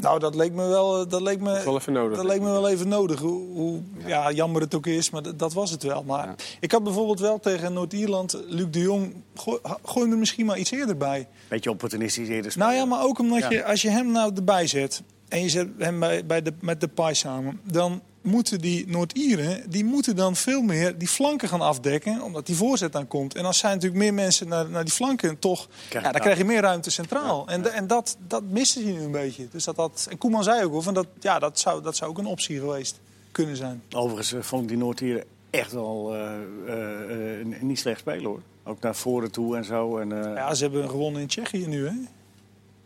[0.00, 2.16] Nou, dat leek me wel, eh, dat leek me, Dat wel even nodig.
[2.16, 3.20] dat leek me wel even nodig.
[3.20, 4.30] Hoe, hoe ja.
[4.32, 6.02] jammer het ook is, maar dat, dat was het wel.
[6.02, 10.46] Maar ik had bijvoorbeeld wel tegen Noord-Ierland, Luc de Jong, gooi, gooi hem er misschien
[10.46, 11.28] maar iets eerder bij.
[11.48, 13.50] Beetje opportunistisch eerder Nou ja, maar ook omdat Ja.
[13.50, 16.80] je, als je hem nou erbij zet en je zet hem bij, bij de, met
[16.80, 21.60] de Pai samen, dan moeten die Noord-Ieren, die moeten dan veel meer die flanken gaan
[21.60, 23.34] afdekken, omdat die voorzet dan komt.
[23.34, 26.44] En als zijn natuurlijk meer mensen naar, naar die flanken, toch, ja, dan krijg je
[26.44, 27.48] meer ruimte centraal.
[27.48, 29.48] En, en dat, dat miste hij nu een beetje.
[29.50, 32.10] Dus dat, dat, en Koeman zei ook wel, van dat, ja, dat, zou, dat zou
[32.10, 33.00] ook een optie geweest
[33.32, 33.82] kunnen zijn.
[33.94, 38.42] Overigens eh, vond ik die Noord-Ieren echt wel eh, niet slecht spelen hoor.
[38.64, 39.98] Ook naar voren toe en zo.
[39.98, 41.94] En, Ja, ze hebben gewonnen in Tsjechië nu, hè?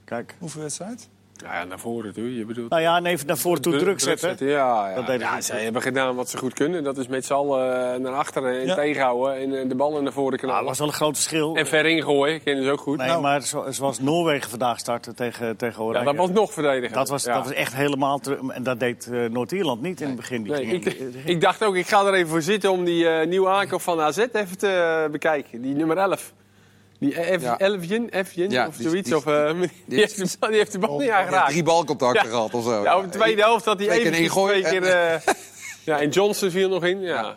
[0.05, 1.09] Kijk, Hoeveel wedstrijd?
[1.43, 2.37] Ja, ja, naar voren toe.
[2.37, 2.71] Je bedoelt...
[2.71, 4.37] Nou ja, en even naar voren toe druk zetten.
[4.47, 4.95] Ja, ja.
[4.95, 5.45] Dat deden ze ja goed.
[5.45, 6.85] zij hebben gedaan wat ze goed kunnen.
[6.85, 8.75] Dat is met z'n allen eh, naar achteren en Ja.
[8.75, 9.37] tegenhouden.
[9.37, 10.59] En eh, de ballen naar voren Nou, knallen.
[10.59, 11.57] dat was wel een groot verschil.
[11.57, 12.97] En ver ingooien, kennen ze ook goed.
[12.99, 13.21] Nee, Nou.
[13.23, 16.95] maar zo- zoals Noorwegen vandaag startte tegen, tegen ja, dat was nog verdedigen.
[16.97, 17.35] dat was, Ja.
[17.35, 18.21] dat was echt helemaal...
[18.49, 20.43] En dat deed eh, Noord-Ierland niet in het begin.
[20.43, 20.85] Die Nee, ik,
[21.25, 24.01] ik dacht ook, ik ga er even voor zitten om die eh, nieuwe aankoop van
[24.01, 25.63] AZ even te bekijken.
[25.63, 26.33] Die nummer 11.
[27.03, 27.59] Die F, Ja.
[27.59, 29.09] Elfjen, Efjen Ja, of die- zoiets.
[29.09, 29.51] die- of, eh,
[29.87, 31.51] die, heeft de, bal- die heeft de bal niet aangeraakt.
[31.51, 32.31] drie balcontacten Ja.
[32.31, 32.83] gehad of zo.
[32.83, 34.83] Ja, op de tweede helft had hij even twee keer...
[34.85, 35.21] eh,
[35.85, 37.01] ja, en Johnson viel nog in.
[37.01, 37.37] Ja.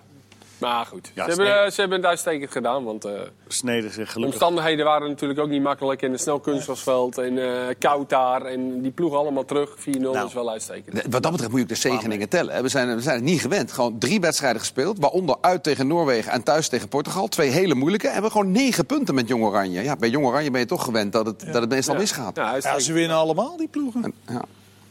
[0.66, 2.84] Maar goed, Ja, ze, hebben, ze hebben het uitstekend gedaan.
[2.84, 3.12] Want eh,
[3.48, 4.24] sneden zich de gelukkig.
[4.42, 6.02] omstandigheden waren natuurlijk ook niet makkelijk.
[6.02, 8.42] En een snel kunstgrasveld en eh, koud daar.
[8.42, 9.70] En die ploeg allemaal terug.
[9.80, 10.26] 4-0 Nou.
[10.28, 11.02] is wel uitstekend.
[11.10, 12.56] Wat dat betreft moet je ook de zegeningen tellen.
[12.56, 12.62] hè.
[12.62, 13.72] We zijn, we zijn het niet gewend.
[13.72, 15.00] Gewoon drie wedstrijden gespeeld.
[15.00, 17.28] Waaronder uit tegen Noorwegen en thuis tegen Portugal.
[17.28, 18.06] Twee hele moeilijke.
[18.08, 19.84] En we hebben gewoon negen punten met Jong Oranje.
[19.84, 22.36] Ja, bij Jong Oranje ben je toch gewend dat het, dat het meestal misgaat.
[22.36, 22.84] Ja, Ja, uitstekend.
[22.84, 24.04] ze winnen allemaal, die ploegen.
[24.04, 24.42] En, ja.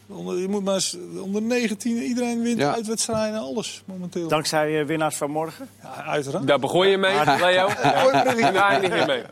[0.07, 2.75] Onder, je moet maar eens, onder 19, iedereen wint Ja.
[2.75, 4.29] uitwedstrijden, alles momenteel.
[4.29, 5.69] Dankzij eh, winnaars van morgen.
[5.83, 6.47] Ja, uiteraard.
[6.47, 7.69] Daar begon je mee, Leo.
[7.83, 8.23] Ja.
[8.53, 9.23] Daar eindig je mee.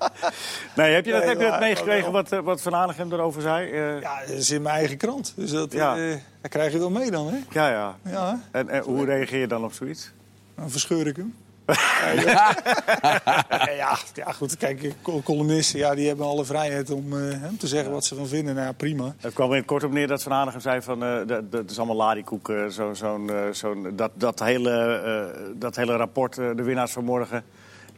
[0.77, 3.43] Nee, heb je dat, Nee, heb je dat meegekregen wat, eh, wat Van Aanegem erover
[3.43, 3.71] zei?
[3.71, 5.33] Eh, Ja, dat is in mijn eigen krant.
[5.37, 5.97] Dus dat, Ja.
[5.97, 6.17] eh,
[6.51, 7.37] krijg je wel mee dan, hè?
[7.51, 7.97] ja, ja.
[8.11, 10.11] Ja, En, en hoe reageer je dan op zoiets?
[10.57, 11.35] dan verscheur ik hem.
[12.25, 12.57] Ja,
[13.77, 14.57] ja, ja, goed.
[14.57, 18.27] Kijk, col- columnisten ja, die hebben alle vrijheid om eh, te zeggen wat ze van
[18.27, 18.55] vinden.
[18.55, 19.15] Nou, ja, prima.
[19.21, 21.05] Het kwam in kort op neer dat Van zei van...
[21.05, 25.97] eh, dat, dat is allemaal ladiekoek, eh, zo, zo'n, zo'n, dat, dat, hele, dat hele
[25.97, 27.45] rapport, de winnaars van morgen...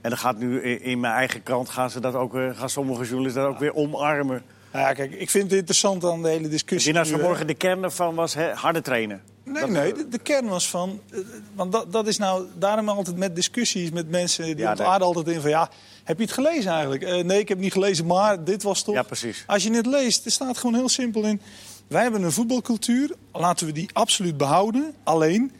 [0.00, 3.04] En dan gaat nu in, in mijn eigen krant gaan, ze dat ook, gaan sommige
[3.04, 4.42] journalisten dat ook weer omarmen.
[4.72, 6.92] Nou ja, kijk, ik vind het interessant aan de hele De discussie.
[6.92, 9.22] winnaars van morgen, de kern ervan was harde trainen.
[9.44, 11.00] Nee, nee, de, de kern was van.
[11.10, 11.18] eh,
[11.54, 12.46] Want dat, dat is nou.
[12.58, 14.44] Daarom altijd met discussies met mensen.
[14.44, 15.50] die Ja, ontaarden altijd in van.
[15.50, 15.70] Ja,
[16.04, 17.02] heb je het gelezen eigenlijk?
[17.02, 18.94] Eh, nee, ik heb het niet gelezen, maar dit was toch.
[18.94, 19.44] Ja, precies.
[19.46, 21.40] Als je het leest, er staat gewoon heel simpel in.
[21.86, 23.10] Wij hebben een voetbalcultuur.
[23.32, 24.94] Laten we die absoluut behouden.
[25.04, 25.52] Alleen.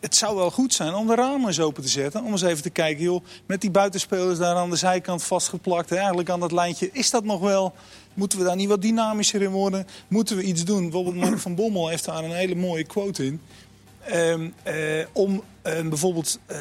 [0.00, 2.24] Het zou wel goed zijn om de ramen eens open te zetten.
[2.24, 5.90] Om eens even te kijken, joh, met die buitenspelers daar aan de zijkant vastgeplakt.
[5.90, 6.90] Hè, eigenlijk aan dat lijntje.
[6.92, 7.74] Is dat nog wel?
[8.14, 9.86] Moeten we daar niet wat dynamischer in worden?
[10.08, 10.82] Moeten we iets doen?
[10.82, 13.40] Bijvoorbeeld Mark van Bommel heeft daar een hele mooie quote in.
[14.04, 14.74] Ehm, eh,
[15.12, 16.56] om eh, bijvoorbeeld, eh,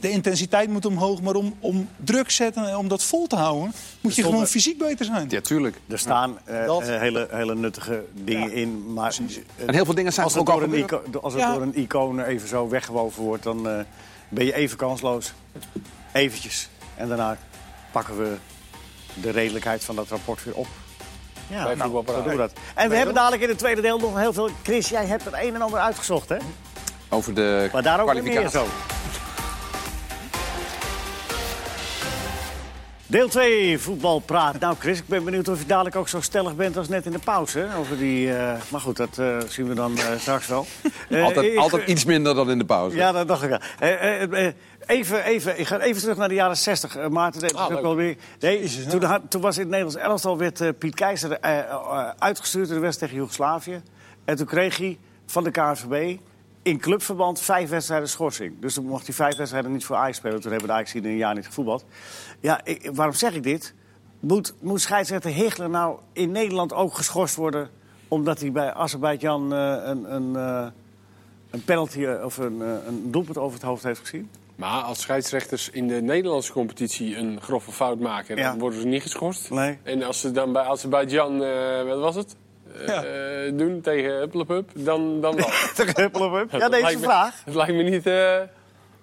[0.00, 3.64] de intensiteit moet omhoog, maar om, om druk zetten en om dat vol te houden,
[3.64, 5.26] moet je stonden- gewoon fysiek beter zijn.
[5.30, 5.80] ja, tuurlijk.
[5.88, 8.92] Er staan Dat- hele, hele nuttige dingen in.
[8.92, 9.16] Maar
[9.66, 11.06] En heel veel dingen zijn als er ook al door een, gebeurd.
[11.06, 11.52] ico- als het Ja.
[11.52, 13.78] door een icoon even zo weggewoven wordt, dan eh,
[14.28, 15.32] ben je even kansloos.
[16.12, 16.68] Eventjes.
[16.94, 17.38] En daarna
[17.92, 18.36] pakken we
[19.20, 20.66] de redelijkheid van dat rapport weer op.
[21.48, 22.52] Ja, nou, zo doen we dat.
[22.74, 24.50] En we hebben dadelijk in het tweede deel nog heel veel...
[24.62, 26.36] Chris, jij hebt het een en ander uitgezocht, hè?
[27.08, 28.70] Over de Maar daar ook weer meer kwalificatie.
[28.70, 29.25] zo.
[33.08, 34.58] Deel 2, voetbalpraat.
[34.60, 37.12] Nou Chris, ik ben benieuwd of je dadelijk ook zo stellig bent als net in
[37.12, 37.68] de pauze.
[37.78, 40.66] Over die, eh, maar goed, dat eh, zien we dan eh, straks wel.
[41.24, 42.96] Altijd, ik- altijd iets minder dan in de pauze.
[42.96, 43.58] Ja, dat dacht ik al.
[43.78, 44.50] Eh,
[44.86, 46.96] even, even, ik ga even terug naar de jaren 60.
[46.96, 47.82] Eh, Maarten, is Ah, ook leuk.
[47.82, 48.16] wel weer.
[48.40, 52.08] Nee, Jezus, toen, had- toen was in het Nederlands elftal werd Piet Keizer eh, eh,
[52.18, 53.82] uitgestuurd in de wedstrijd tegen Joegoslavië.
[54.24, 56.18] En toen kreeg hij van de KNVB
[56.62, 58.54] in clubverband vijf wedstrijden schorsing.
[58.60, 60.40] Dus toen mocht hij vijf wedstrijden niet voor Ajax spelen.
[60.40, 61.84] Toen hebben de Ajax in een jaar niet gevoetbald.
[62.40, 63.74] Ja, ik- waarom zeg ik dit?
[64.20, 67.68] Moet, moet scheidsrechter Hichler nou in Nederland ook geschorst worden...
[68.08, 70.66] omdat hij bij Azerbeidzjan eh, een, een, eh,
[71.50, 74.30] een penalty eh, of een, een doelpunt over het hoofd heeft gezien?
[74.56, 78.48] Maar als scheidsrechters in de Nederlandse competitie een grove fout maken, Ja.
[78.50, 79.50] dan worden ze niet geschorst.
[79.50, 79.78] Nee.
[79.82, 81.38] En als ze dan bij Azerbeidzjan,
[81.86, 82.36] wat was het?
[82.86, 83.02] Ja.
[83.50, 85.48] doen tegen Hupplepup, dan, dan wel.
[85.74, 86.50] Tegen Huppelepup?
[86.60, 87.42] Ja, deze me- vraag.
[87.44, 88.04] Dat lijkt me niet,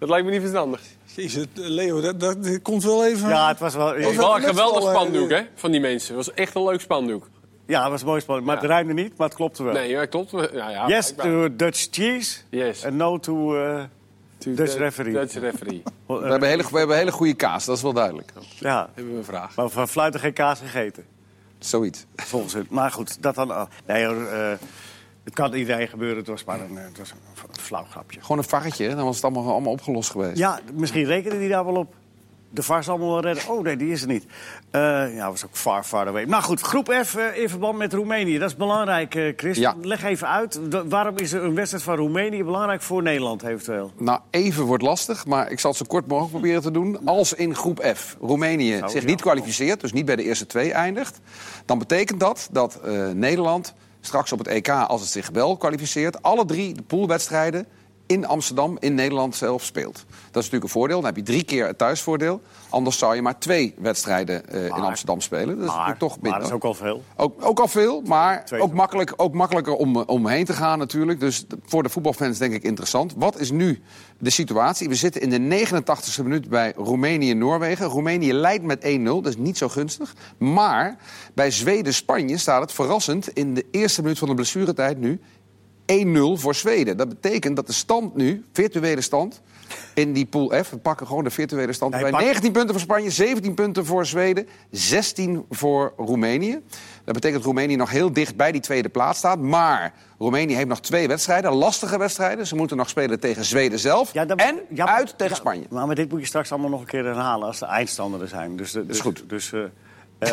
[0.06, 0.82] dat lijkt me niet verstandig.
[1.16, 3.30] Jezus, Leo, dat, komt wel even.
[3.30, 3.88] Ja, het was wel...
[3.88, 6.16] Het was Even- wel een geweldig wel, eh, spandoek hè, van die mensen.
[6.16, 7.30] Het was echt een leuk spandoek.
[7.66, 8.48] Ja, het was mooi spannend.
[8.48, 9.74] Maar het rijmde niet, maar het klopte wel.
[9.74, 10.32] Nee, ja, klopt.
[10.54, 12.84] Ja, ja, yes to Dutch cheese Yes.
[12.84, 13.56] en no to...
[13.64, 13.84] eh,
[14.38, 15.14] To Dutch the- referee.
[15.14, 15.82] Dutch referee.
[16.08, 18.34] eh, We hebben, hele, we hebben hele goede kaas, dat is wel duidelijk.
[18.60, 19.56] ja, Hebben we een vraag.
[19.56, 21.06] maar van fluiten geen kaas gegeten.
[21.60, 22.06] Zoiets.
[22.16, 22.70] Volgens het.
[22.70, 23.52] Maar goed, dat dan...
[23.52, 23.64] oh.
[23.88, 24.52] Nee hoor, eh,
[25.24, 26.18] het kan iedereen gebeuren.
[26.18, 28.22] Het was maar een, eh, het was een flauw grapje.
[28.22, 30.38] Gewoon een varretje, dan was het allemaal, allemaal opgelost geweest.
[30.38, 31.94] Ja, misschien rekenen die daar wel op.
[32.50, 33.50] De VAR zal allemaal wel redden.
[33.50, 34.26] Oh nee, die is er niet.
[34.72, 36.26] Eh, ja, was ook far, far away.
[36.26, 38.38] Maar goed, groep F eh, in verband met Roemenië.
[38.38, 39.58] Dat is belangrijk, Chris.
[39.58, 39.76] Ja.
[39.82, 40.60] Leg even uit.
[40.90, 43.92] Waarom is een wedstrijd van Roemenië belangrijk voor Nederland eventueel?
[43.98, 47.06] Nou, even wordt lastig, maar ik zal het zo kort mogelijk proberen te doen.
[47.06, 50.74] Als in groep F Roemenië Zou zich niet kwalificeert, dus niet bij de eerste twee
[50.74, 51.20] eindigt...
[51.66, 52.80] dan betekent dat dat
[53.14, 53.74] Nederland
[54.06, 56.22] straks op het EK, als het zich wel kwalificeert...
[56.22, 57.68] alle drie de poolwedstrijden
[58.14, 59.94] in Amsterdam, in Nederland zelf speelt.
[59.94, 60.96] Dat is natuurlijk een voordeel.
[60.96, 62.42] Dan heb je drie keer het thuisvoordeel.
[62.70, 65.60] Anders zou je maar twee wedstrijden eh, in Amsterdam spelen.
[65.60, 67.04] Dat is Maar, toch maar dat is ook al veel.
[67.16, 70.54] Ook, ook al veel, maar Twee ook, makkelijk, ook makkelijker om, eh, om heen te
[70.54, 71.20] gaan natuurlijk.
[71.20, 73.14] Dus voor de voetbalfans denk ik interessant.
[73.18, 73.82] Wat is nu
[74.18, 74.90] de situatie?
[74.90, 77.86] We zitten in de 89e minuut bij Roemenië-Noorwegen.
[77.86, 80.16] Roemenië leidt met 1-0, dat is niet zo gunstig.
[80.38, 80.98] Maar
[81.34, 85.20] bij Zweden-Spanje staat het verrassend in de eerste minuut van de blessuretijd nu
[85.86, 86.98] 1-0 voor Zweden.
[86.98, 89.42] Dat betekent dat de stand nu, virtuele stand,
[89.94, 90.70] in die pool F...
[90.70, 94.06] we pakken gewoon de virtuele stand bij pak- 19 punten voor Spanje, 17 punten voor
[94.06, 96.60] Zweden, 16 voor Roemenië.
[97.04, 99.40] Dat betekent dat Roemenië nog heel dicht bij die tweede plaats staat.
[99.40, 102.48] Maar Roemenië heeft nog twee wedstrijden, lastige wedstrijden.
[102.48, 105.64] Ze moeten nog spelen tegen Zweden zelf Ja, dat- en ja, uit tegen Spanje.
[105.70, 108.28] Maar, maar dit moet je straks allemaal nog een keer herhalen als de eindstanden er
[108.28, 108.58] zijn.
[108.58, 109.24] Dus, dus, goed.
[109.28, 109.60] Dus, eh,
[110.20, 110.32] eh,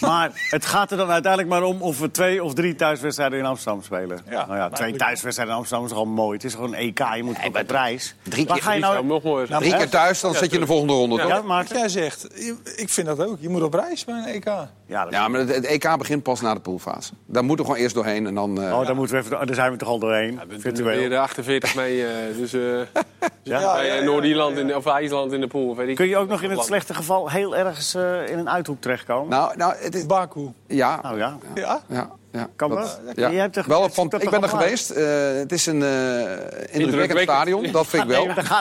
[0.00, 3.44] maar het gaat er dan uiteindelijk maar om of we twee of drie thuiswedstrijden in
[3.44, 4.20] Amsterdam spelen.
[4.30, 6.36] Ja, nou ja, twee maar- thuiswedstrijden in Amsterdam is gewoon mooi.
[6.36, 8.14] Het is gewoon een EK, je moet op de prijs.
[8.22, 9.04] drie keer- ga je nou...
[9.06, 9.46] nog mooier.
[9.58, 11.28] Drie keer thuis, dan zit je in de volgende ronde, toch?
[11.28, 11.78] Ja, Wat Maarten?
[11.78, 13.36] jij zegt, je- ik vind dat ook.
[13.40, 14.44] Je moet op reis bij een EK.
[14.86, 17.12] Ja, Ja, maar het, het EK begint pas na de poolfase.
[17.26, 18.62] Daar moeten we gewoon eerst doorheen en dan...
[18.62, 20.40] eh, Oh, daar, moeten we even, daar zijn we toch al doorheen.
[20.40, 20.98] Er virtueel.
[20.98, 22.06] weer de 48 mee.
[22.06, 22.60] eh, dus eh,
[23.42, 23.74] Ja?
[23.74, 25.68] bij Noord-Ierland in- of IJsland in de pool.
[25.68, 25.96] of Weet ik.
[25.96, 29.13] Kun je ook nog in het slechte geval heel ergens eh, in een uithoek terechtkomen?
[29.22, 30.52] Nou, nou het is, Baku.
[30.66, 31.80] ja, nou ja, Ja?
[31.88, 32.48] ja, ja.
[32.56, 33.16] kan Dat- dat?
[33.16, 33.30] Ja.
[33.30, 34.90] Jij hebt er- wel, van, ik ben er geweest.
[34.90, 38.24] Eh, het is een eh indrukwekkend stadion, dat vind ik wel.
[38.26, 38.60] Nee, dat gaat,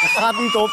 [0.00, 0.70] dat gaat niet op.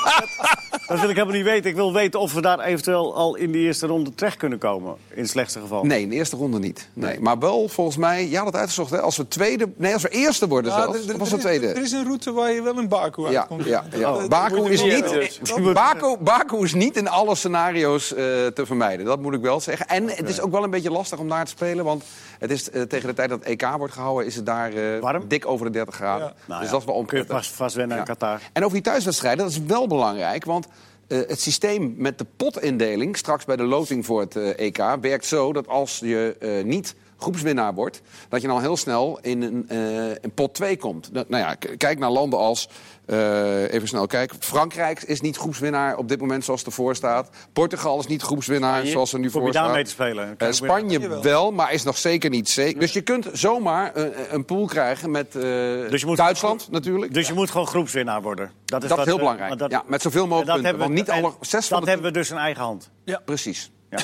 [0.87, 1.69] Dat wil ik helemaal niet weten.
[1.69, 4.95] Ik wil weten of we daar eventueel al in de eerste ronde terecht kunnen komen.
[5.13, 5.83] In het slechtste geval.
[5.83, 6.89] Nee, in de eerste ronde niet.
[6.93, 7.19] Nee.
[7.19, 8.91] Maar wel, volgens mij, ja, dat uitgezocht.
[8.91, 9.01] Hè.
[9.01, 10.97] Als we tweede, nee, als we eerste worden Ja, zelfs.
[10.99, 11.67] er- er- Of als er we is- tweede.
[11.73, 13.65] Er is een route waar je wel in Baku uitkomt.
[13.65, 14.11] ja, ja.
[14.11, 15.73] Dat Baku, is niet-.
[15.73, 19.05] Baku, Baku is niet in alle scenario's eh, te vermijden.
[19.05, 19.87] Dat moet ik wel zeggen.
[19.87, 21.85] En het is ook wel een beetje lastig om daar te spelen.
[21.85, 22.03] Want
[22.39, 24.25] het is, eh, tegen de tijd dat het EK wordt gehouden...
[24.25, 25.27] is het daar eh, Warm?
[25.27, 26.27] dik over de 30 graden.
[26.27, 26.33] Ja.
[26.45, 27.35] Nou dus ja, dat is wel Kun je onprettig.
[27.35, 28.13] vast, vast wennen aan Ja.
[28.13, 28.41] Qatar.
[28.53, 30.45] En over die thuiswedstrijden, dat is wel belangrijk.
[30.45, 30.67] Want
[31.07, 35.53] eh, het systeem met de potindeling, straks bij de loting voor het EK, werkt zo
[35.53, 40.09] dat als je eh, niet groepswinnaar wordt, dat je dan heel snel in een, eh,
[40.21, 41.11] in pot 2 komt.
[41.11, 42.69] Nou, nou ja, kijk naar landen als,
[43.05, 47.29] eh, even snel kijken, Frankrijk is niet groepswinnaar op dit moment zoals het ervoor staat.
[47.53, 49.75] Portugal is niet groepswinnaar zoals er nu voor je daar staat.
[49.75, 50.35] mee te spelen?
[50.37, 52.79] Eh, Spanje wel, maar is nog zeker niet zeker.
[52.79, 53.91] Dus je kunt zomaar
[54.31, 55.41] een pool krijgen met eh,
[55.89, 57.13] Dus moet- Duitsland natuurlijk.
[57.13, 58.51] Dus je moet gewoon groepswinnaar worden.
[58.65, 59.57] Dat is, Dat is heel belangrijk.
[59.57, 60.77] dat- ja, met zoveel mogelijk punten.
[60.79, 62.89] Want niet alle zes van Dat de hebben we dus in eigen hand.
[63.25, 63.71] Precies.
[63.89, 63.97] Ja.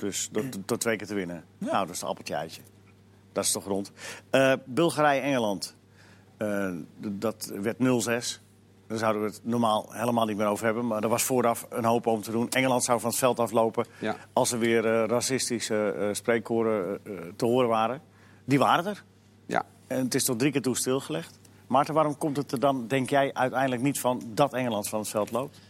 [0.00, 1.44] Dus door, door twee keer te winnen.
[1.58, 2.62] Nou, dat is een appeltje eitje.
[3.32, 3.92] Dat is toch rond.
[4.30, 5.76] Eh, Bulgarije-Engeland.
[6.36, 8.40] Eh, dat werd 0-6.
[8.86, 10.86] Daar zouden we het normaal helemaal niet meer over hebben.
[10.86, 12.48] Maar er was vooraf een hoop om te doen.
[12.48, 14.16] Engeland zou van het veld aflopen Ja.
[14.32, 17.00] als er weer eh, racistische eh spreekkoren
[17.36, 18.00] te horen waren.
[18.44, 19.04] Die waren er.
[19.46, 19.64] Ja.
[19.86, 21.38] En het is tot drie keer toe stilgelegd.
[21.66, 25.08] Maarten, waarom komt het er dan, denk jij, uiteindelijk niet van dat Engeland van het
[25.08, 25.60] veld loopt?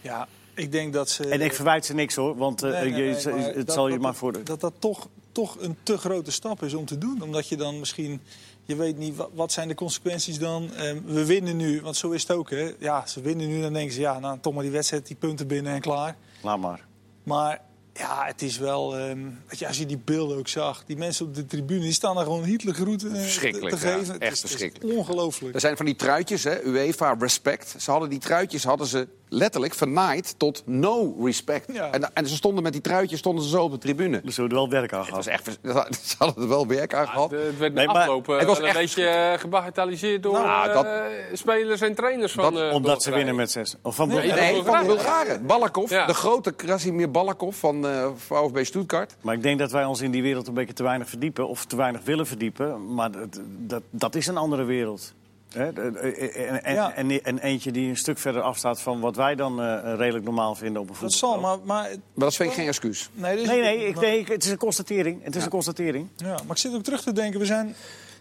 [0.00, 1.28] Ja, ik denk dat ze...
[1.28, 3.86] En ik verwijt ze niks hoor, want eh, Nee, nee, je- nee, het dat- zal
[3.86, 4.42] je dat- maar voor de...
[4.42, 7.22] Dat dat toch, toch een te grote stap is om te doen.
[7.22, 8.20] Omdat je dan misschien...
[8.64, 10.74] Je weet niet, wat, wat zijn de consequenties dan?
[10.74, 12.50] Ehm, we winnen nu, want zo is het ook.
[12.50, 12.72] Hè?
[12.78, 14.00] Ja, ze winnen nu, dan denken ze...
[14.00, 16.16] Ja, nou, toch maar die wedstrijd, die punten binnen en klaar.
[16.42, 16.86] Laat maar.
[17.22, 17.60] Maar
[17.94, 18.96] ja, het is wel...
[18.96, 19.18] ehm,
[19.66, 20.84] als je die beelden ook zag.
[20.86, 24.12] Die mensen op de tribune, die staan daar gewoon Hitlergroeten eh, Verschrikkelijk, te, geven.
[24.12, 24.98] Het Echt is- het is verschrikkelijk.
[24.98, 25.54] ongelooflijk.
[25.54, 27.74] Er zijn van die truitjes, hè, UEFA Respect.
[27.78, 31.72] Ze hadden die truitjes hadden ze letterlijk vernaaid tot no respect.
[31.72, 31.90] Ja.
[31.90, 34.20] En, en ze stonden met die truitjes stonden ze zo op de tribune.
[34.24, 35.24] Dus we hebben er wel werk aan Dat gehad.
[35.24, 35.58] was echt,
[36.08, 37.30] ze hadden er wel werk aan gehad.
[37.30, 40.32] Het, het werd Nee, maar eh, het was wel een echt beetje eh, gebagatelliseerd door
[40.32, 40.86] Nou, eh, dat-
[41.32, 43.74] spelers en trainers van Dat- eh, Omdat ze winnen met zes.
[43.82, 44.86] Of van Nee, dat Nee, van.
[44.86, 45.46] Bulgaren.
[45.46, 46.06] Balakov, Ja.
[46.06, 49.16] de grote Krasimir Balakov van eh VfB Stuttgart.
[49.20, 51.48] Maar ik denk dat wij ons in die wereld een beetje te weinig verdiepen.
[51.48, 52.94] Of te weinig willen verdiepen.
[52.94, 55.12] Maar dat, dat, dat is een andere wereld.
[55.56, 55.72] Hè?
[55.72, 56.92] de- eh, En, en, Ja.
[56.94, 60.54] en, en eentje die een stuk verder afstaat van wat wij dan eh, redelijk normaal
[60.54, 61.30] vinden op een Dat voetbal.
[61.30, 61.58] zal, maar...
[61.58, 63.08] maar Maar dat is vind ik geen excuus.
[63.12, 65.24] nee, Nee, nee, ik, maar- nee, ik- het is een constatering.
[65.24, 66.08] Het is een constatering.
[66.16, 67.40] Ja, maar ik zit ook terug te denken.
[67.40, 67.74] We zijn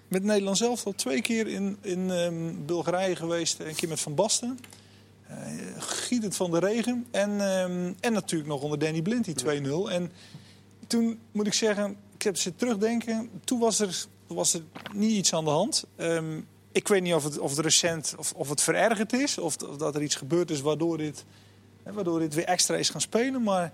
[0.07, 2.33] met Nederland zelf al twee keer in, in ehm,
[2.65, 3.59] Bulgarije geweest.
[3.59, 4.59] Een keer met Van Basten.
[5.27, 5.35] Eh
[5.77, 7.05] gietend van de regen.
[7.11, 9.91] En, ehm, en natuurlijk nog onder Danny Blind, die 2-0.
[9.91, 10.11] En
[10.87, 13.29] toen moet ik zeggen, ik heb zitten terugdenken.
[13.43, 14.61] Toen was er, was er
[14.93, 15.85] niet iets aan de hand.
[15.95, 16.39] Ehm,
[16.75, 19.37] ik weet niet of het, of het recent of, of het verergerd is.
[19.37, 21.25] Of, of dat er iets gebeurd is waardoor dit,
[21.83, 23.43] hè, waardoor dit weer extra is gaan spelen.
[23.43, 23.73] Maar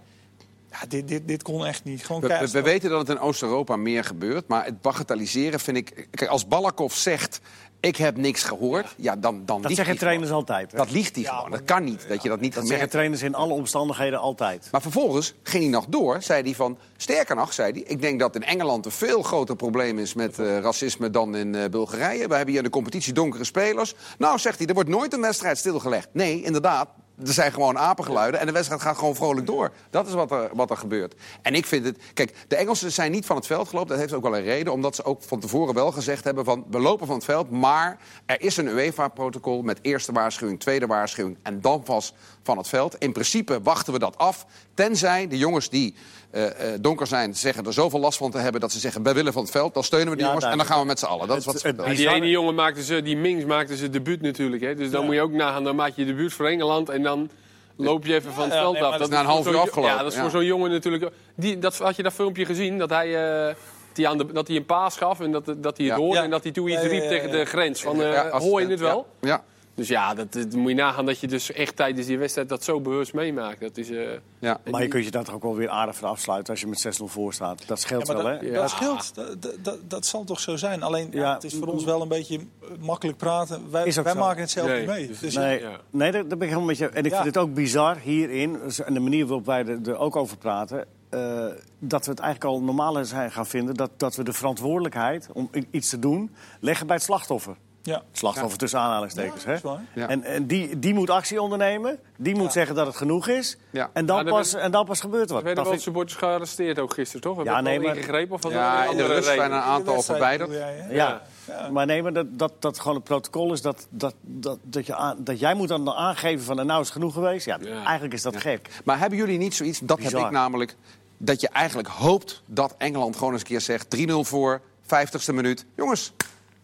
[0.71, 2.05] Ja, dit, dit, dit kon echt niet.
[2.05, 6.07] Gewoon We, we- weten dat het in Oost-Europa meer gebeurt, maar het bagatelliseren vind ik...
[6.11, 7.39] Kijk, als Balakov zegt,
[7.81, 10.41] ik heb niks gehoord, ja, dan, dan Dat zeggen trainers gewoon.
[10.41, 10.71] altijd.
[10.71, 10.77] hè?
[10.77, 11.51] Dat liegt hij gewoon.
[11.51, 14.67] Dat kan niet, dat je dat niet Dat zeggen trainers in alle omstandigheden altijd.
[14.71, 16.77] Maar vervolgens ging hij nog door, zei hij van...
[16.97, 20.39] Sterker nog, zei hij, ik denk dat in Engeland een veel groter probleem is met
[20.39, 22.27] eh, racisme dan in eh, Bulgarije.
[22.27, 23.93] We hebben hier in de competitie donkere spelers.
[24.17, 26.09] Nou, zegt hij, er wordt nooit een wedstrijd stilgelegd.
[26.11, 26.89] Nee, inderdaad,
[27.25, 29.71] er zijn gewoon apengeluiden en de wedstrijd gaat gewoon vrolijk door.
[29.89, 31.15] Dat is wat er, wat er gebeurt.
[31.41, 31.97] En ik vind het...
[32.13, 33.89] Kijk, de Engelsen zijn niet van het veld gelopen.
[33.89, 36.65] Dat heeft ook wel een reden, omdat ze ook van tevoren wel gezegd hebben van...
[36.69, 41.37] we lopen van het veld, maar er is een UEFA-protocol met eerste waarschuwing, tweede waarschuwing...
[41.41, 42.95] en dan pas van het veld.
[42.99, 45.95] In principe wachten we dat af, tenzij de jongens die
[46.31, 47.35] eh, eh, donker zijn...
[47.35, 49.03] zeggen er zoveel last van te hebben dat ze zeggen...
[49.03, 50.85] wij willen van het veld, dan steunen we die Ja, jongens en dan gaan we
[50.85, 51.27] met z'n allen.
[51.27, 51.85] Dat is wat Het-.
[51.95, 54.61] Die ene jongen maakte ze, die Mings maakte ze debuut natuurlijk.
[54.61, 54.75] Hè.
[54.75, 57.29] Dus dan moet je ook nagaan, dan maak je debuut voor Engeland en dan
[57.75, 58.91] loop je even van het Ja, veld nee, af.
[58.91, 60.21] dat is na een half uur afgelopen, Ja, dat is ja.
[60.21, 61.11] voor zo'n jongen natuurlijk.
[61.35, 62.77] Die, dat, had je dat filmpje gezien?
[62.77, 63.55] Dat hij, eh,
[63.93, 65.95] die aan de, dat hij een paas gaf en dat, dat hij het Ja.
[65.95, 66.23] hoorde Ja.
[66.23, 67.81] en dat hij toen iets Ja, ja, riep ja, tegen de grens.
[67.81, 69.07] Van, eh, als- hoor je het wel?
[69.21, 69.43] Ja, ja,
[69.81, 72.63] Dus ja, dat, dat moet je nagaan dat je dus echt tijdens die wedstrijd dat
[72.63, 73.59] zo bewust meemaakt.
[73.59, 74.59] Dat is, eh, ja.
[74.71, 76.79] Maar je kunt je daar toch ook wel weer aardig voor afsluiten als je met
[76.79, 77.67] 6-0 voor staat.
[77.67, 78.47] Dat scheelt Ja, wel, dat, hè?
[78.47, 78.53] Ja.
[78.53, 79.15] dat scheelt.
[79.15, 80.83] Dat, dat- dat, dat zal toch zo zijn.
[80.83, 81.33] Alleen, ja, Ja.
[81.33, 82.39] het is voor ons wel een beetje
[82.79, 83.71] makkelijk praten.
[83.71, 84.19] Wij, Is ook wij zo.
[84.19, 84.77] maken het zelf Nee.
[84.79, 85.07] niet mee.
[85.07, 85.79] Dus- Dus, Nee, Ja.
[85.89, 86.89] nee daar, daar ben ik helemaal met je.
[86.89, 87.21] En ik Ja.
[87.21, 90.85] vind het ook bizar hierin, en de manier waarop wij er, er ook over praten...
[91.09, 91.45] eh,
[91.79, 93.75] dat we het eigenlijk al normaal zijn gaan vinden...
[93.75, 97.55] Dat, dat we de verantwoordelijkheid om iets te doen leggen bij het slachtoffer.
[97.83, 98.01] Ja.
[98.11, 99.43] Slachtoffer tussen aanhalingstekens.
[99.43, 100.01] Ja, hè?
[100.01, 100.07] Ja.
[100.07, 101.99] En, en die, die moet actie ondernemen.
[102.17, 102.49] Die moet Ja.
[102.51, 103.57] zeggen dat het genoeg is.
[103.69, 103.89] Ja.
[103.93, 105.43] En, dan er pas, werd- en dan pas gebeurt er er wat.
[105.43, 107.43] werden Dat wel vind ik- supporters gearresteerd ook gisteren, toch?
[107.43, 110.51] Ja, nee, maar- ingegrepen of Ja, in een de rust zijn een aantal verwijderd.
[110.89, 111.21] Ja.
[111.47, 111.69] Ja.
[111.71, 114.95] maar nee, maar dat, dat, dat gewoon het protocol is dat, dat, dat, dat, je
[114.95, 117.45] aan, dat jij moet dan aangeven van nou is het genoeg geweest.
[117.45, 117.83] Ja, Ja.
[117.83, 118.69] eigenlijk is dat gek.
[118.83, 120.75] Maar hebben jullie niet zoiets, dat heb ik namelijk...
[121.17, 123.95] dat je eigenlijk hoopt dat Engeland gewoon eens een keer zegt...
[123.97, 125.65] 3-0 voor, 50ste minuut.
[125.75, 126.13] Jongens,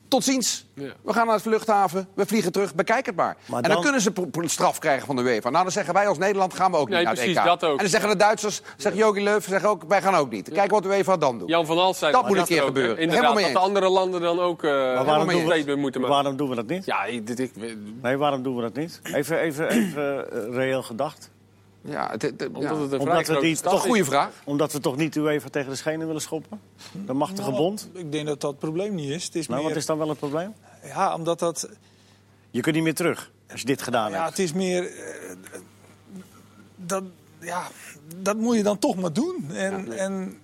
[0.07, 0.65] tot ziens.
[0.73, 0.91] Ja.
[1.01, 3.37] We gaan naar de luchthaven, we vliegen terug, bekijk het maar.
[3.45, 4.11] Maar en dan, dan- kunnen ze
[4.45, 5.49] straf krijgen van de UEFA.
[5.49, 7.45] Nou, dan zeggen wij als Nederland gaan we ook Nee, niet naar het precies, EK.
[7.45, 7.71] dat ook.
[7.71, 10.49] En dan zeggen de Duitsers, zegt Jogi Löw, zeggen ook, wij gaan ook niet.
[10.51, 11.49] Kijk wat de UEFA dan doet.
[11.49, 12.97] Jan van Hals zei Dat moet een keer ook, gebeuren.
[12.97, 16.15] Inderdaad, dat de andere landen dan ook eh Maar waarom doen, een we, moeten maken.
[16.15, 16.85] waarom doen we dat niet?
[16.85, 17.51] Ja, ik, dit, ik,
[18.01, 18.99] Nee, waarom doen we dat niet?
[19.03, 21.29] Even, even, even eh, reëel gedacht.
[21.89, 22.47] Ja, het, het- ja.
[22.47, 24.29] omdat het een Omdat we die- Toch goede vraag.
[24.43, 26.59] Omdat we toch niet de UEFA tegen de schenen willen schoppen?
[27.05, 27.89] De machtige Nou, bond?
[27.93, 29.23] Ik denk dat dat het probleem niet is.
[29.25, 30.53] Het is Nou, meer, wat is dan wel het probleem?
[30.83, 31.69] Ja, omdat dat...
[32.51, 34.29] Je kunt niet meer terug als je dit gedaan Ja, hebt.
[34.29, 34.83] het is meer...
[34.91, 35.35] eh,
[36.75, 37.03] dat,
[37.39, 37.67] ja,
[38.15, 39.49] dat moet je dan toch maar doen.
[39.53, 40.37] En, en,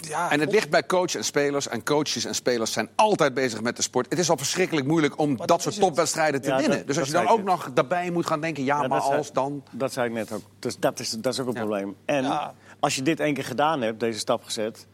[0.00, 1.68] ja, En het ligt bij coach en spelers.
[1.68, 4.06] En coaches en spelers zijn altijd bezig met de sport.
[4.08, 6.78] Het is al verschrikkelijk moeilijk om dat, dat soort topwedstrijden te Ja, winnen.
[6.78, 8.64] dat- dus als je dan ook nog daarbij moet gaan denken...
[8.64, 9.62] ja, Ja, maar als dan...
[9.70, 10.42] Dat zei ik net ook.
[10.58, 11.58] Dus dat is, dat is ook een Ja.
[11.58, 11.96] probleem.
[12.04, 12.54] En Ja.
[12.80, 14.86] als je dit één keer gedaan hebt, deze stap gezet...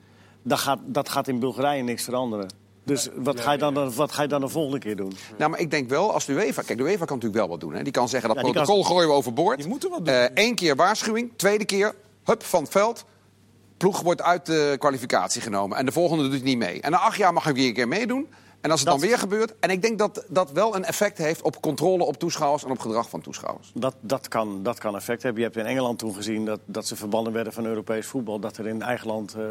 [0.42, 2.48] dan gaat, dat gaat in Bulgarije niks veranderen.
[2.84, 5.12] Dus wat, ga je dan, wat ga je dan de volgende keer doen?
[5.38, 6.62] Nou, maar ik denk wel, als de UEFA...
[6.62, 7.74] Kijk, de UEFA kan natuurlijk wel wat doen.
[7.74, 7.82] Hè.
[7.82, 9.58] Die kan zeggen, dat Ja, protocol gooien we overboord.
[9.58, 10.28] Die moeten wat doen.
[10.34, 13.04] Eén keer waarschuwing, tweede keer, hup, van het veld.
[13.85, 15.79] Ploeg wordt uit de kwalificatie genomen.
[15.79, 16.81] En de volgende doet niet mee.
[16.81, 18.29] En na acht jaar mag hij weer een keer meedoen.
[18.61, 19.55] En als het Dat- dan weer gebeurt...
[19.61, 22.64] En ik denk dat dat wel een effect heeft op controle op toeschouwers...
[22.64, 23.70] en op gedrag van toeschouwers.
[23.75, 25.40] Dat, dat, kan, dat kan effect hebben.
[25.42, 28.38] Je hebt in Engeland toen gezien dat, dat ze verbannen werden van Europees voetbal.
[28.38, 29.44] Dat er in eigen land eh,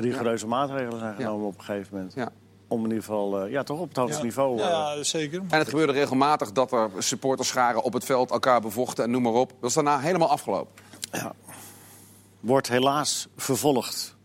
[0.00, 2.14] rigoureuze maatregelen zijn genomen op een gegeven moment.
[2.14, 2.30] Ja.
[2.68, 4.24] Om in ieder geval, eh, ja, toch op het hoogste ja.
[4.24, 4.60] niveau.
[4.60, 5.42] eh, Ja, zeker.
[5.48, 9.32] En het gebeurde regelmatig dat er supporterscharen op het veld elkaar bevochten en noem maar
[9.32, 9.52] op.
[9.60, 10.82] Dat is daarna helemaal afgelopen.
[12.44, 14.16] Wordt helaas vervolgd.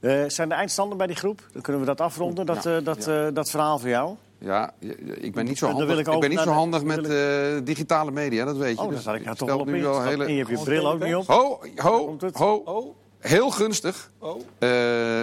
[0.00, 1.42] Eh, zijn de eindstanden bij die groep?
[1.52, 3.26] Dan kunnen we dat afronden, dat, Ja, eh, dat, ja.
[3.26, 4.14] eh, dat verhaal voor jou.
[4.38, 4.74] Ja,
[5.20, 8.10] ik ben niet zo handig, ik ik ook ben niet zo handig met eh, digitale
[8.10, 8.82] media, dat weet je.
[8.82, 10.30] Oh, Dus daar zat ik nou het toch wel op nu wel En hele...
[10.30, 11.26] je hebt je Gewoon bril ook niet op.
[11.26, 12.54] Ho, ho, ho.
[12.64, 14.10] Oh, Heel gunstig.
[14.18, 14.40] oh.
[14.58, 15.22] Eh,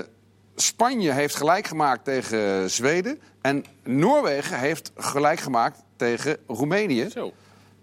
[0.56, 3.20] Spanje heeft gelijk gemaakt tegen Zweden.
[3.42, 7.10] En Noorwegen heeft gelijk gemaakt tegen Roemenië.
[7.10, 7.32] Zo.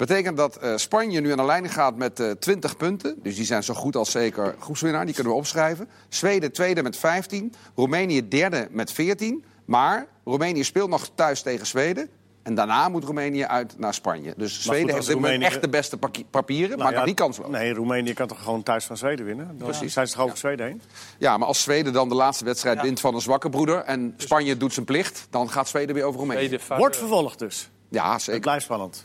[0.00, 3.14] Betekent dat eh, Spanje nu aan de leiding gaat met eh 20 punten.
[3.22, 5.04] Dus die zijn zo goed als zeker groepswinnaar.
[5.04, 5.88] Die kunnen we opschrijven.
[6.08, 7.52] Zweden tweede met 15.
[7.74, 9.44] Roemenië derde met 14.
[9.64, 12.08] Maar Roemenië speelt nog thuis tegen Zweden.
[12.42, 14.34] En daarna moet Roemenië uit naar Spanje.
[14.36, 15.98] Dus Zweden heeft Roemenië- echt de beste
[16.30, 16.68] papieren.
[16.70, 17.50] Nou maar ja, nog niet kansloos.
[17.50, 19.56] Nee, Roemenië kan toch gewoon thuis van Zweden winnen?
[19.58, 19.92] Precies.
[19.92, 20.82] Zijn ze toch over Zweden heen?
[21.18, 22.82] Ja, maar als Zweden dan de laatste wedstrijd Ja.
[22.82, 23.76] wint van een zwakke broeder...
[23.78, 26.58] en Spanje doet zijn plicht, dan gaat Zweden weer over Roemenië.
[26.68, 27.70] Wordt vervolgd dus.
[27.88, 28.40] Ja, Het zeker.
[28.40, 29.04] blijft spannend.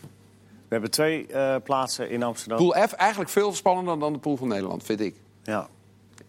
[0.68, 2.58] We hebben twee eh, plaatsen in Amsterdam.
[2.58, 5.16] Pool F eigenlijk veel spannender dan de pool van Nederland, vind ik.
[5.44, 5.68] Ja.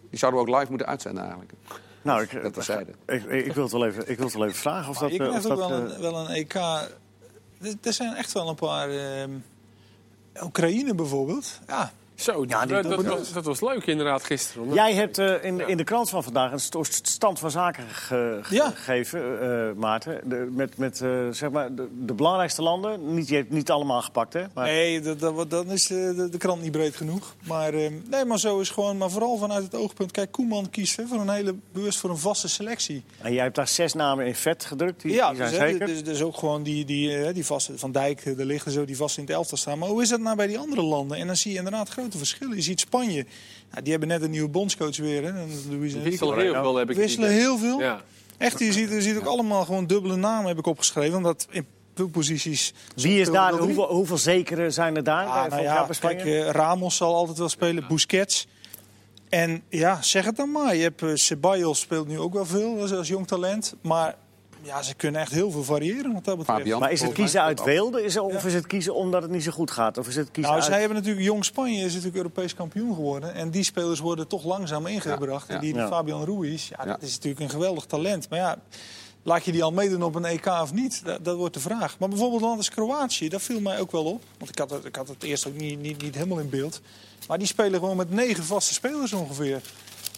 [0.09, 1.53] Die zouden we ook live moeten uitzenden eigenlijk.
[2.01, 2.91] Nou, ik, Dat terzijde.
[3.05, 5.11] ik, ik, ik wil het wel even, ik wil het wel even vragen of dat...
[5.11, 6.53] je eh, krijgt ook dat wel eh, een, wel een EK.
[7.81, 8.89] Er, zijn echt wel een paar.
[8.89, 9.31] ehm,
[10.43, 11.59] Oekraïne bijvoorbeeld.
[11.67, 14.61] Ja, Zo, Ja, dat, dat, was, dat was leuk inderdaad gisteren.
[14.61, 18.39] Omdat- Jij hebt eh, in, in de krant van vandaag een stand van zaken ge-
[18.49, 18.69] Ja.
[18.75, 20.21] gegeven, eh, Maarten.
[20.29, 23.13] De, met met eh, zeg maar de, de belangrijkste landen.
[23.13, 24.43] Niet, je hebt niet allemaal gepakt, hè?
[24.53, 27.35] Maar, Nee, dat, dan is de, de krant niet breed genoeg.
[27.47, 27.73] Maar,
[28.09, 30.11] nee, maar zo is gewoon, maar vooral vanuit het oogpunt.
[30.11, 33.03] Kijk, Koeman kiest hè, voor een hele bewust voor een vaste selectie.
[33.21, 35.01] En jij hebt daar zes namen in vet gedrukt.
[35.01, 35.87] Die, ja, die zijn dus, zeker.
[35.87, 39.17] dus, dus ook gewoon die, die, die vaste van Dijk, de lichten zo, die vast
[39.17, 39.79] in het elftal staan.
[39.79, 41.17] Maar hoe is dat nou bij die andere landen?
[41.17, 42.55] En dan zie je inderdaad grote verschillen.
[42.55, 43.25] Je ziet Spanje,
[43.73, 45.23] ja, die hebben net een nieuwe bondscoach weer.
[45.23, 45.45] Hè,
[45.79, 47.79] wisselen heel veel, heb ik wisselen heel veel.
[47.79, 48.01] Ja.
[48.37, 51.17] Echt, je ziet, je ziet ook allemaal gewoon dubbele namen heb ik opgeschreven.
[51.17, 52.73] Omdat in veel posities...
[52.95, 53.53] Wie is daar?
[53.53, 55.25] Hoeveel, hoeveel zekere zijn er daar?
[55.25, 58.47] Eh, nou ja, kijk, eh, Ramos zal altijd wel spelen, Busquets.
[59.29, 60.75] En ja, zeg het dan maar.
[60.75, 63.75] Je hebt eh, Ceballos speelt nu ook wel veel als, als jong talent.
[63.81, 64.15] Maar
[64.67, 66.59] ja, ze kunnen echt heel veel variëren wat dat betreft.
[66.59, 66.79] Fabian.
[66.79, 68.03] maar is het kiezen uit weelde?
[68.03, 69.97] Is of is het kiezen omdat het niet zo goed gaat?
[69.97, 70.71] Of is het kiezen Nou, uit...
[70.71, 73.33] zij hebben natuurlijk jong Spanje is natuurlijk Europees kampioen geworden.
[73.33, 75.47] En die spelers worden toch langzaam ingebracht.
[75.47, 75.59] Ja, ja.
[75.59, 75.87] Die, die Ja.
[75.87, 76.85] Fabian Ruiz, ja, Ja.
[76.91, 78.29] dat is natuurlijk een geweldig talent.
[78.29, 78.57] Maar ja,
[79.23, 81.05] laat je die al meedoen op een EK of niet?
[81.05, 81.99] Dat, dat wordt de vraag.
[81.99, 84.23] Maar bijvoorbeeld land als Kroatië, dat viel mij ook wel op.
[84.37, 86.81] Want ik had het, ik had het eerst ook niet, niet, niet helemaal in beeld.
[87.27, 89.61] Maar die spelen gewoon met negen vaste spelers ongeveer.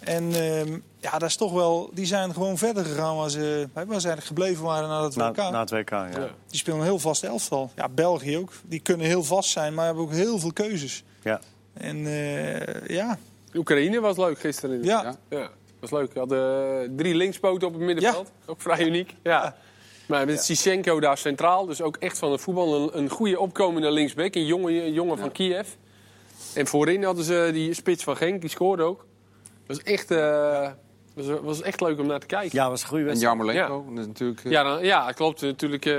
[0.03, 3.85] En ehm, ja, dat is toch wel, die zijn gewoon verder gegaan waar ze, waar
[3.85, 5.35] ze eigenlijk gebleven waren na het WK.
[5.35, 6.07] na het WK, ja.
[6.09, 6.29] Ja.
[6.47, 7.71] Die spelen een heel vast elftal.
[7.75, 8.51] Ja, België ook.
[8.63, 11.03] Die kunnen heel vast zijn, maar hebben ook heel veel keuzes.
[11.23, 11.41] ja.
[11.73, 13.17] En eh, ja,
[13.53, 14.83] Oekraïne was leuk gisteren.
[14.83, 15.01] ja.
[15.03, 15.37] Ja.
[15.37, 16.13] Ja, was leuk.
[16.13, 18.31] We hadden eh, drie linkspoten op het middenveld.
[18.45, 19.15] Ook vrij uniek.
[19.23, 19.31] Ja.
[19.43, 19.55] Ja.
[20.07, 21.65] Maar met Sishenko daar centraal.
[21.65, 24.35] Dus ook echt van het voetbal een, een goede opkomende linksback.
[24.35, 25.67] Een jongen, een jongen van Kiev.
[26.53, 28.41] En voorin hadden ze die spits van Genk.
[28.41, 29.05] Die scoorde ook.
[29.77, 30.69] Was echt, eh,
[31.15, 32.49] was, was echt leuk om naar te kijken.
[32.57, 33.37] ja, was een goede En wedstrijd.
[33.37, 34.43] Jarmolenko dat is natuurlijk...
[34.45, 35.41] eh, Ja, dan, ja, klopt.
[35.41, 35.93] Natuurlijk eh,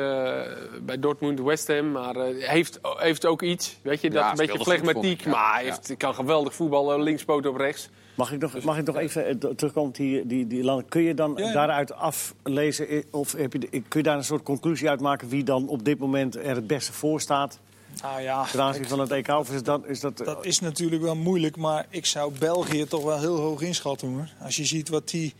[0.82, 1.90] bij Dortmund, West Ham.
[1.92, 3.78] Maar heeft, heeft ook iets.
[3.82, 5.20] Weet je, dat Ja, een beetje flegmatiek.
[5.20, 5.70] Ja, maar hij ja.
[5.70, 7.02] heeft, kan geweldig voetballen.
[7.02, 7.88] Linkspoot op rechts.
[8.14, 10.88] Mag ik nog, mag ik nog even terugkomen op die, die, die landen?
[10.88, 11.52] Kun je dan Ja, ja.
[11.52, 15.68] daaruit aflezen, of heb je, kun je daar een soort conclusie uit maken wie dan
[15.68, 17.58] op dit moment er het beste voor staat
[18.02, 19.28] Nou ja, ten aanzien van het EK?
[19.28, 21.56] Of is dat, is dat, dat is natuurlijk wel moeilijk.
[21.56, 24.28] Maar ik zou België toch wel heel hoog inschatten hoor.
[24.40, 25.34] Als je ziet wat die.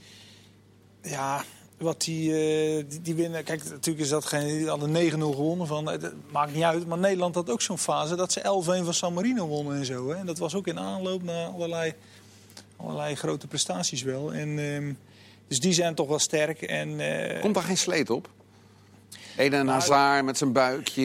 [1.02, 1.44] Ja,
[1.78, 3.44] wat die, eh, die, die winnen.
[3.44, 4.46] Kijk, natuurlijk is dat geen.
[4.46, 5.66] Die hadden 9-0 gewonnen.
[5.66, 6.86] Van, eh, dat maakt niet uit.
[6.86, 10.08] Maar Nederland had ook zo'n fase dat ze 11-1 van San Marino wonnen en zo.
[10.08, 10.16] Hè.
[10.16, 11.94] En dat was ook in aanloop naar allerlei,
[12.76, 14.32] allerlei grote prestaties wel.
[14.32, 14.92] En, ehm,
[15.48, 16.62] dus die zijn toch wel sterk.
[16.62, 18.28] En, eh, Komt daar geen sleet op?
[19.36, 21.02] Eden Hazard met zijn buikje.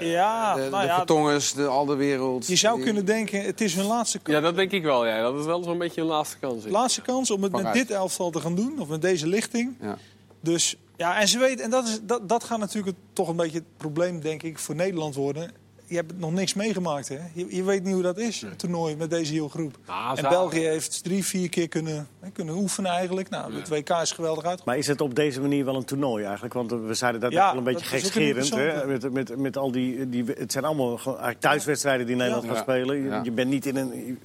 [0.00, 0.96] Ja, de, nou de ja.
[0.96, 2.46] Vertongens, de al de wereld.
[2.46, 4.36] je zou Die- kunnen denken, het is hun laatste kans.
[4.36, 5.06] Ja, dat denk ik wel.
[5.06, 5.22] Ja.
[5.22, 6.64] Dat is wel zo'n beetje een laatste kans.
[6.64, 6.70] is.
[6.70, 9.74] Laatste kans om het met dit elftal te gaan doen, of met deze lichting.
[9.80, 9.98] Ja.
[10.40, 13.58] Dus ja, en ze weten, en dat, is, dat, dat gaat natuurlijk toch een beetje
[13.58, 15.50] het probleem, denk ik, voor Nederland worden.
[15.88, 17.18] Je hebt nog niks meegemaakt, hè?
[17.32, 19.78] Je, je weet niet hoe dat is, een toernooi met deze heel groep.
[19.86, 23.28] Nou, en België heeft drie, vier keer kunnen, hè, kunnen oefenen eigenlijk.
[23.28, 24.62] Nou, het WK is geweldig uitgekomen.
[24.64, 26.54] maar is het op deze manier wel een toernooi eigenlijk?
[26.54, 28.50] Want we zeiden dat Ja, net wel een beetje gekscherend.
[28.50, 28.86] Hè?
[28.86, 31.00] Met, met, met al die, die, het zijn allemaal
[31.38, 32.50] thuiswedstrijden die Nederland Ja.
[32.52, 32.96] gaat spelen.
[32.96, 33.20] Je, Ja.
[33.24, 34.18] je bent niet in een...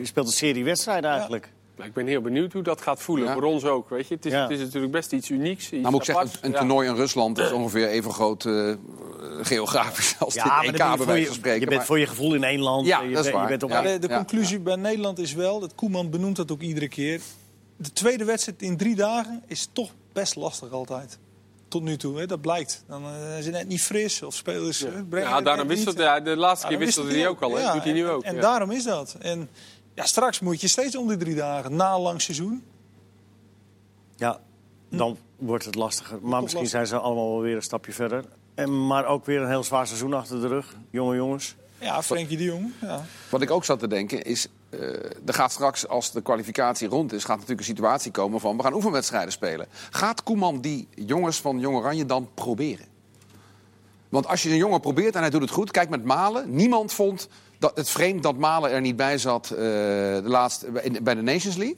[0.06, 1.48] speelt een serie wedstrijden eigenlijk.
[1.76, 3.26] Maar ik ben heel benieuwd hoe dat gaat voelen.
[3.26, 3.32] Ja.
[3.32, 3.88] Voor ons ook.
[3.88, 4.14] Weet je?
[4.14, 4.42] Het, is, Ja.
[4.42, 5.62] het is natuurlijk best iets unieks.
[5.64, 6.58] Iets Nou moet ik zeggen, een Ja.
[6.58, 8.74] toernooi in Rusland is ongeveer even groot eh,
[9.42, 11.60] geografisch als Ja, dit ben EK je bij je, van spreken.
[11.60, 12.86] je bent maar- voor je gevoel in één land.
[12.86, 13.82] Ja, je, dat is bent op Ja.
[13.82, 17.20] De, de ja, conclusie bij Nederland is wel, dat Koeman benoemt dat ook iedere keer.
[17.76, 21.18] De tweede wedstrijd in drie dagen is toch best lastig altijd.
[21.68, 22.84] Tot nu toe, hè, dat blijkt.
[22.88, 24.82] Dan eh, zijn ze net niet fris of spelers.
[24.82, 26.06] eh, brengen Ja, het daarom wisselt niet.
[26.06, 26.22] hij.
[26.22, 27.56] De laatste Ja, keer wisselde wisselt hij ook al.
[27.58, 27.62] hè?
[27.62, 28.22] Ja, doet hij nu en- ook.
[28.22, 28.40] En ja.
[28.40, 29.16] daarom is dat.
[29.20, 29.48] En
[29.94, 32.64] ja, straks moet je steeds om die drie dagen, na een lang seizoen.
[34.16, 34.40] Ja,
[34.88, 36.18] dan wordt het lastiger.
[36.22, 36.68] Maar misschien lastig.
[36.68, 38.24] zijn ze allemaal wel weer een stapje verder.
[38.54, 40.76] En, maar ook weer een heel zwaar seizoen achter de rug.
[40.90, 41.56] Jonge jongens.
[41.78, 42.72] Ja, Frenkie de Jong.
[42.80, 43.04] Ja.
[43.28, 44.80] Wat ik ook zat te denken is, eh,
[45.26, 48.62] er gaat straks als de kwalificatie rond is, gaat natuurlijk een situatie komen van we
[48.62, 49.66] gaan oefenwedstrijden spelen.
[49.90, 52.86] Gaat Koeman die jongens van Jong Oranje dan proberen?
[54.08, 56.54] Want als je een jongen probeert en hij doet het goed, kijk met Malen.
[56.54, 57.28] Niemand vond
[57.64, 61.22] dat het vreemd dat Malen er niet bij zat eh, de laatste, in- bij de
[61.22, 61.76] Nations League.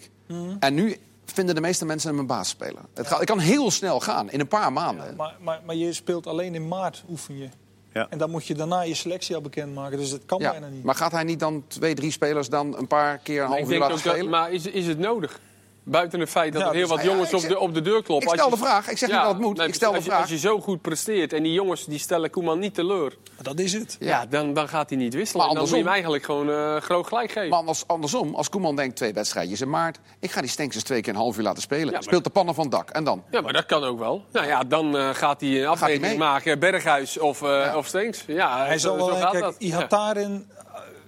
[0.60, 2.80] En nu vinden de meeste mensen hem een baasspeler.
[2.94, 5.16] Het, gaat, het kan heel snel gaan, in een paar maanden.
[5.16, 7.48] Maar, maar, maar je speelt alleen in maart, oefen je.
[7.92, 8.06] Ja.
[8.10, 9.98] En dan moet je daarna je selectie al bekendmaken.
[9.98, 10.84] Dus dat kan Ja, bijna niet.
[10.84, 13.70] maar gaat hij niet dan twee, drie spelers dan een paar keer een Maar half
[13.70, 14.30] uur laten dat, spelen?
[14.30, 15.40] maar is, is het nodig?
[15.88, 17.58] Buiten het feit dat Ja, er heel dus- wat ja, ja, jongens op zeg- de,
[17.58, 18.28] op de deur kloppen.
[18.28, 18.88] Ik stel Als de je- vraag.
[18.88, 19.56] Ik zeg niet dat het moet.
[19.56, 20.22] nee, ik stel de als je, vraag.
[20.22, 23.16] Als je zo goed presteert en die jongens die stellen Koeman niet teleur...
[23.42, 23.96] Dat is het.
[24.00, 25.46] Ja, dan, dan gaat hij niet wisselen.
[25.46, 27.48] Maar En dan moet je hem andersom- eigenlijk gewoon eh, groot gelijk geven.
[27.48, 29.98] Maar anders, andersom, als Koeman denkt twee wedstrijdjes in maart...
[30.20, 31.92] ik ga die Stenksens twee keer een half uur laten spelen.
[31.92, 32.90] maar- Speelt de pannen van het dak.
[32.90, 33.22] En dan?
[33.30, 34.24] Ja, maar dat kan ook wel.
[34.32, 36.18] Nou ja, dan eh, gaat hij een afrekening mee.
[36.28, 36.58] maken.
[36.58, 37.76] Berghuis of, eh Ja.
[37.76, 38.24] of Stenks.
[38.26, 39.54] Ja, Hij zo, zal wel gaat kijk, dat.
[39.58, 39.86] Ja.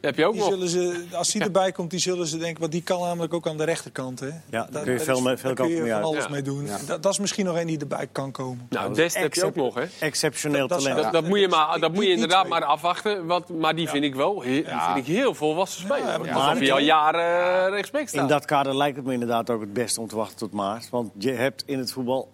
[0.00, 0.50] Heb je ook Die nog.
[0.50, 2.60] zullen ze, als die erbij komt, die zullen ze denken...
[2.60, 4.20] want die kan namelijk ook aan de rechterkant.
[4.20, 4.28] Hè?
[4.50, 6.04] daar kun je veel is- mee- veel kun je van uit.
[6.04, 6.30] alles Ja.
[6.30, 6.66] mee doen.
[6.66, 6.76] Ja.
[6.86, 8.66] Dat, dat is misschien nog één die erbij kan komen.
[8.70, 9.84] Nou, Dest heb je ook nog, hè?
[10.00, 10.96] Exceptioneel talent.
[11.02, 13.26] Dat, dat moet je, maar, dat moet je inderdaad maar afwachten.
[13.26, 14.92] Wat, maar die vind ik wel he- die Ja.
[14.94, 16.24] vind ik heel volwassen spelen.
[16.24, 18.22] Ja, Alsof hij al jaren uh, rechtsback staat.
[18.22, 20.90] In dat kader lijkt het me inderdaad ook het beste om te wachten tot maart.
[20.90, 22.28] Want je hebt in het voetbal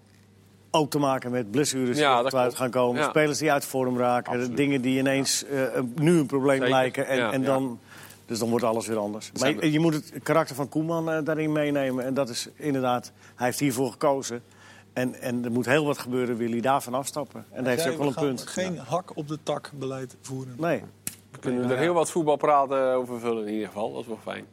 [0.74, 3.02] ook te maken met blessures die Ja, eruit gaan komen.
[3.02, 3.08] Ja.
[3.08, 4.54] Spelers die uit vorm raken.
[4.54, 5.62] Dingen die ineens eh,
[5.94, 6.74] nu een probleem Zeker.
[6.74, 7.06] lijken.
[7.06, 7.78] En, Ja, en dan,
[8.26, 9.30] dus dan wordt alles weer anders.
[9.40, 12.04] Maar je, je moet het karakter van Koeman eh, daarin meenemen.
[12.04, 14.42] En dat is inderdaad, hij heeft hiervoor gekozen.
[14.92, 17.44] En, en er moet heel wat gebeuren, wil hij daarvan afstappen.
[17.50, 18.46] En daar heeft hij ook wel we een gaan punt.
[18.48, 20.54] geen hak op de tak beleid voeren.
[20.58, 20.82] Nee.
[21.30, 23.92] We kunnen er heel wat voetbalpraten over vullen in ieder geval.
[23.92, 24.44] Dat is wel fijn.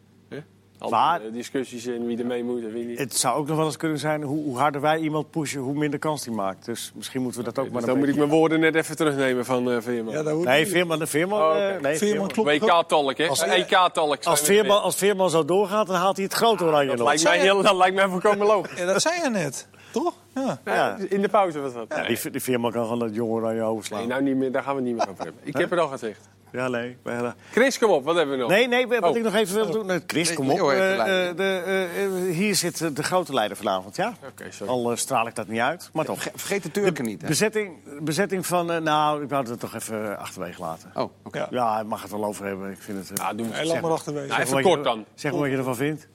[0.89, 2.97] Maar- eh, discussies en wie er mee moet en wie niet.
[2.99, 5.73] Het zou ook nog wel eens kunnen zijn, hoe, hoe harder wij iemand pushen, hoe
[5.73, 6.65] minder kans die maakt.
[6.65, 8.75] Dus misschien moeten we dat ook Dus maar dan een moet ik mijn woorden net
[8.75, 10.13] even terugnemen van eh Veerman.
[10.13, 10.67] Ja, Nee.
[10.67, 12.49] Veerman, de Veerman, Oh, eh, nee, Veerman klopt?
[12.49, 13.27] WK-talk, hè?
[13.27, 14.23] Als- EK-talk.
[14.25, 17.07] Als Veerman, als Veerman zo doorgaat, dan haalt hij het grote oranje dat nog.
[17.07, 18.77] lijkt, mij heel, dat lijkt mij volkomen logisch.
[18.79, 20.13] Ja, dat zei je net, toch?
[20.35, 20.59] Ja.
[20.65, 20.97] Ja.
[21.09, 21.85] In de pauze was dat.
[21.89, 23.99] Ja, die, die Veerman kan gewoon dat jonge oranje overslaan.
[23.99, 25.41] Nee, nou niet meer, daar gaan we niet meer over hebben.
[25.43, 26.29] Ik heb het al gezegd.
[26.51, 26.97] Ja, nee.
[27.51, 28.49] Chris, kom op, wat hebben we nog?
[28.51, 29.17] Nee, nee, wat Oh.
[29.17, 29.85] ik nog even wil doen.
[29.85, 30.57] Nee, Chris, kom op.
[30.57, 34.13] De Eh, eh, de, eh, eh, hier zit de grote leider vanavond, ja?
[34.29, 34.71] Oké, sorry.
[34.73, 36.21] Al straal ik dat niet uit, maar toch.
[36.21, 37.27] Verge- Vergeet de Turken niet, hè?
[37.27, 38.71] Bezetting, bezetting van...
[38.71, 40.91] eh, nou, ik wou het toch even achterwege laten.
[40.93, 41.39] Oh, oké.
[41.39, 41.47] Ja.
[41.49, 42.71] Ja, ik mag het wel over hebben.
[42.71, 43.17] Ik vind het...
[43.19, 44.27] Ja, doen we Hij laat maar achterwege.
[44.27, 45.05] Nou, even kort dan.
[45.15, 46.07] Zeg maar wat je ervan vindt.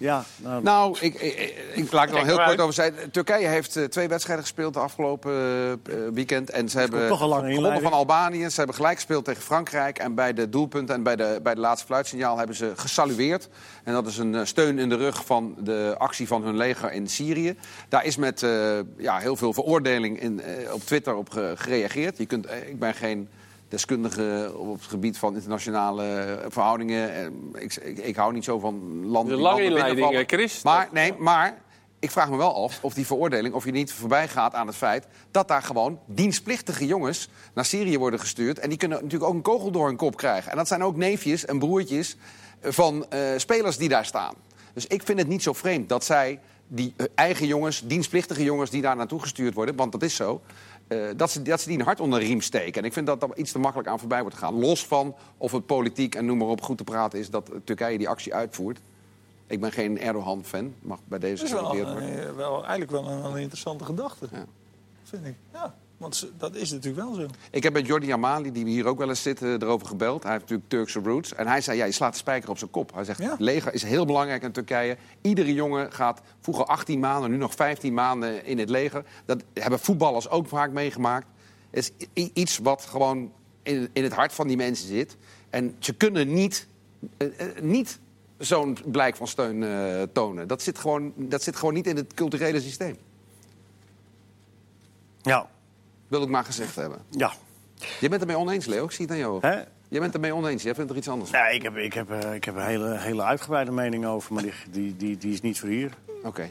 [0.00, 2.60] Ja, nou, Nou, ik, ik, ik, ik laat er al heel kort uit.
[2.60, 3.10] over zeggen.
[3.10, 6.50] Turkije heeft eh, twee wedstrijden gespeeld de afgelopen eh, weekend.
[6.50, 7.08] En ze hebben
[7.54, 8.48] gewonnen van Albanië.
[8.50, 9.98] Ze hebben gelijk gespeeld tegen Frankrijk.
[9.98, 13.48] En bij de doelpunten en bij de, bij de laatste fluitsignaal hebben ze gesalueerd.
[13.84, 16.92] En dat is een eh, steun in de rug van de actie van hun leger
[16.92, 17.56] in Syrië.
[17.88, 22.18] Daar is met eh, ja, heel veel veroordeling in, eh, op Twitter op ge- gereageerd.
[22.18, 23.28] Je kunt, ik ben geen
[23.70, 27.32] deskundige op het gebied van internationale eh, verhoudingen.
[27.54, 30.62] Ik, ik, ik hou niet zo van landen De lange inleiding, eh, Chris.
[30.62, 31.58] Maar, nee, maar
[31.98, 33.54] ik vraag me wel af of die veroordeling...
[33.54, 35.06] of je niet voorbij gaat aan het feit...
[35.30, 38.58] dat daar gewoon dienstplichtige jongens naar Syrië worden gestuurd.
[38.58, 40.50] En die kunnen natuurlijk ook een kogel door hun kop krijgen.
[40.50, 42.16] En dat zijn ook neefjes en broertjes
[42.62, 44.34] van eh, spelers die daar staan.
[44.74, 47.82] Dus ik vind het niet zo vreemd dat zij die eigen jongens...
[47.86, 49.76] dienstplichtige jongens die daar naartoe gestuurd worden...
[49.76, 50.40] want dat is zo...
[50.90, 52.80] eh, dat, ze, dat ze die een hart onder de riem steken.
[52.80, 54.58] En ik vind dat dat iets te makkelijk aan voorbij wordt gegaan.
[54.58, 57.30] Los van of het politiek en noem maar op goed te praten is...
[57.30, 58.80] dat Turkije die actie uitvoert.
[59.46, 62.28] Ik ben geen Erdogan-fan, mag bij deze Dat is wel, genoteerd worden.
[62.28, 64.28] eh, wel, eigenlijk wel een, een interessante gedachte.
[64.32, 64.44] Ja.
[65.02, 65.34] Vind ik.
[65.52, 67.26] Ja, want dat is natuurlijk wel zo.
[67.50, 70.22] Ik heb met Jordi Amali, die we hier ook wel eens zitten, erover gebeld.
[70.22, 71.34] Hij heeft natuurlijk Turkse roots.
[71.34, 72.94] En hij zei, ja, je slaat de spijker op zijn kop.
[72.94, 73.30] Hij zegt, Ja.
[73.30, 74.96] het leger is heel belangrijk in Turkije.
[75.20, 79.04] Iedere jongen gaat vroeger 18 maanden, nu nog 15 maanden in het leger.
[79.24, 81.26] Dat hebben voetballers ook vaak meegemaakt.
[81.70, 83.32] Het is iets wat gewoon
[83.62, 85.16] in, in het hart van die mensen zit.
[85.50, 86.66] En ze kunnen niet,
[87.16, 87.98] eh, eh, niet
[88.38, 90.48] zo'n blijk van steun eh, tonen.
[90.48, 92.96] Dat zit, gewoon, dat zit gewoon niet in het culturele systeem.
[95.22, 95.48] ja,
[96.10, 96.98] Wil ik maar gezegd hebben.
[97.10, 97.32] ja.
[97.76, 98.84] Je bent het ermee oneens, Leo.
[98.84, 99.38] Ik zie het aan jou.
[99.40, 99.54] Hè?
[99.88, 100.62] Je bent het ermee oneens.
[100.62, 101.30] Jij vindt er iets anders.
[101.30, 104.42] Ja, ik heb, ik heb, eh, ik heb een hele, hele uitgebreide mening over, maar
[104.42, 105.90] die, die, die, die is niet voor hier.
[106.24, 106.48] Oké.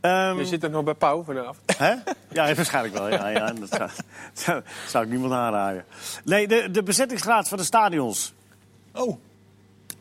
[0.00, 1.58] Ehm, Je zit er nog bij Pauw vanavond.
[1.76, 1.90] Hè?
[2.28, 3.08] Ja, waarschijnlijk wel.
[3.08, 3.90] Ja, ja, dat zou,
[4.44, 5.84] zou, zou ik niemand aanraaien.
[6.24, 8.34] Nee, de, de bezettingsgraad van de stadions.
[8.94, 9.16] Oh,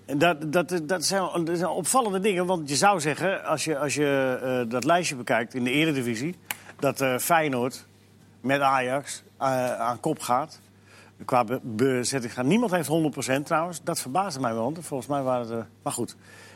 [0.06, 2.46] En Dat, dat, dat, zijn, dat zijn opvallende dingen.
[2.46, 6.36] Want je zou zeggen, als je, als je eh, dat lijstje bekijkt in de eredivisie...
[6.80, 7.86] dat eh, Feyenoord
[8.46, 10.60] met Ajax eh, aan kop gaat.
[11.26, 12.46] Qua be bezettingsgraad.
[12.46, 12.90] Niemand heeft
[13.40, 13.80] 100% trouwens.
[13.84, 14.64] Dat verbaasde mij wel.
[14.64, 15.66] want Volgens mij waren het...
[15.84, 16.16] maar goed.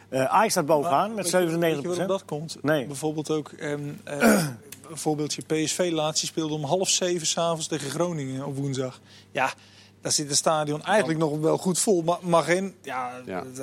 [0.09, 1.59] Eh Ajax staat bovenaan met weet je- 97%.
[1.81, 2.57] Weet je dat komt?
[2.61, 2.85] Nee.
[2.85, 4.19] Bijvoorbeeld ook, ehm, eh,
[4.89, 6.19] een voorbeeldje PSV laatst.
[6.21, 8.99] Die speelde om half zeven s'avonds tegen Groningen op woensdag.
[9.31, 9.53] Ja,
[10.01, 12.01] daar zit het stadion eigenlijk nog wel goed vol.
[12.01, 13.11] Maar, maar geen, ja,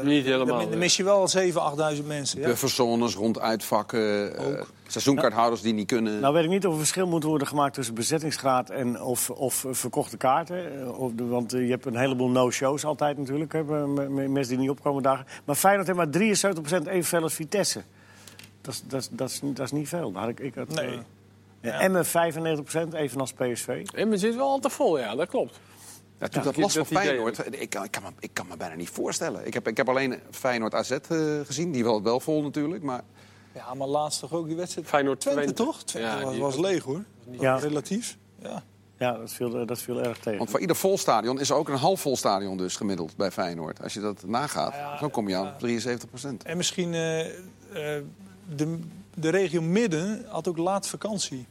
[0.03, 2.41] Niet helemaal, Dan, mis je wel 7.000, 8.000 mensen.
[2.41, 2.47] Ja.
[2.47, 4.37] Bufferzones rond uitvakken.
[4.39, 6.21] eh, seizoenkaarthouders die niet kunnen.
[6.21, 9.65] Nou weet ik niet of er verschil moet worden gemaakt tussen bezettingsgraad en of, of
[9.71, 10.81] verkochte kaarten.
[10.81, 13.53] Eh, Of de, want eh, je hebt een heleboel no-shows altijd natuurlijk.
[13.53, 13.65] Hè,
[14.29, 15.27] mensen die niet opkomen dagen.
[15.45, 17.83] Maar Feyenoord heeft maar 73% evenveel als Vitesse.
[18.61, 20.13] Dat is, dat, is, dat, is, dat is niet veel.
[20.13, 20.87] Daar had ik, ik had, Nee.
[20.87, 20.99] eh,
[21.61, 21.81] ja.
[21.81, 22.09] Emmen 95%,
[22.95, 23.87] evenals PSV.
[23.95, 25.61] En men zit wel al te vol, ja, dat klopt.
[26.19, 27.61] ja, toen Ja, dat last van Feyenoord.
[27.61, 29.47] Ik kan, ik, kan me, ik kan me bijna niet voorstellen.
[29.47, 30.99] Ik heb, ik heb alleen Feyenoord AZ eh,
[31.45, 31.73] gezien.
[31.73, 32.83] Die wel, wel vol natuurlijk.
[32.83, 33.03] Maar
[33.57, 34.87] Ja, maar laatst toch ook die wedstrijd.
[34.87, 35.63] Feyenoord Twente, Twente.
[35.63, 35.83] toch?
[35.83, 37.05] Twente Ja, was, was leeg hoor.
[37.31, 37.57] Ja.
[37.57, 38.17] Relatief.
[38.43, 38.63] Ja.
[38.99, 40.39] Ja, dat viel, eh, dat viel erg tegen.
[40.39, 43.31] want voor ieder vol stadion is er ook een half vol stadion dus gemiddeld bij
[43.31, 43.83] Feyenoord.
[43.83, 45.55] Als je dat nagaat, ja, dan kom je aan ja.
[45.59, 46.43] 73 procent.
[46.45, 47.33] En misschien eh, eh,
[48.57, 48.79] de,
[49.15, 51.47] de regio midden had ook laat vakantie.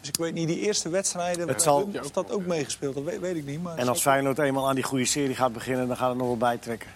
[0.00, 3.20] Dus ik weet niet, die eerste wedstrijden, Het zal- of dat ook meegespeeld, dat weet,
[3.20, 3.62] weet ik niet.
[3.62, 6.26] Maar En als Feyenoord eenmaal aan die goede serie gaat beginnen, dan gaat het nog
[6.26, 6.90] wel bijtrekken.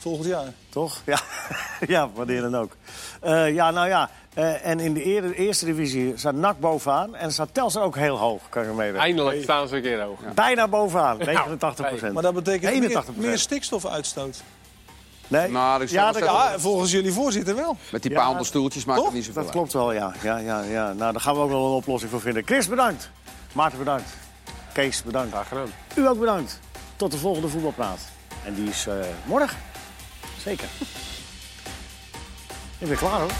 [0.00, 0.46] Volgend jaar.
[0.68, 1.00] Toch?
[1.04, 1.20] Ja,
[1.94, 2.72] ja wanneer dan ook.
[3.20, 4.10] Eh, ja, nou ja.
[4.34, 7.14] eh, en in de eer- eerste divisie staat NAC bovenaan.
[7.14, 9.00] En staat Telstar ook heel hoog, kan je meewerken.
[9.00, 10.18] Eindelijk staan ze een keer hoog.
[10.34, 12.12] Bijna bovenaan, 89 procent.
[12.12, 14.42] Maar dat betekent 81 meer, meer stikstofuitstoot.
[15.28, 17.76] Nee, Nou, ja, dat, volgens jullie voorzitter wel.
[17.92, 19.52] Met die Ja, paar honderd stoeltjes maakt het niet zoveel dat uit.
[19.52, 20.12] klopt wel, ja.
[20.22, 20.92] ja, ja, ja.
[20.92, 22.42] Nou, daar gaan we ook wel een oplossing voor vinden.
[22.44, 23.10] Chris, bedankt.
[23.52, 24.08] Maarten, bedankt.
[24.72, 25.32] Kees, bedankt.
[25.32, 25.72] Graag gedaan.
[25.94, 26.60] U ook bedankt.
[26.96, 27.98] Tot de volgende voetbalpraat.
[28.44, 28.94] En die is eh,
[29.24, 29.56] morgen.
[30.42, 30.68] Zeker.
[32.78, 33.32] Ik ben klaar hoor.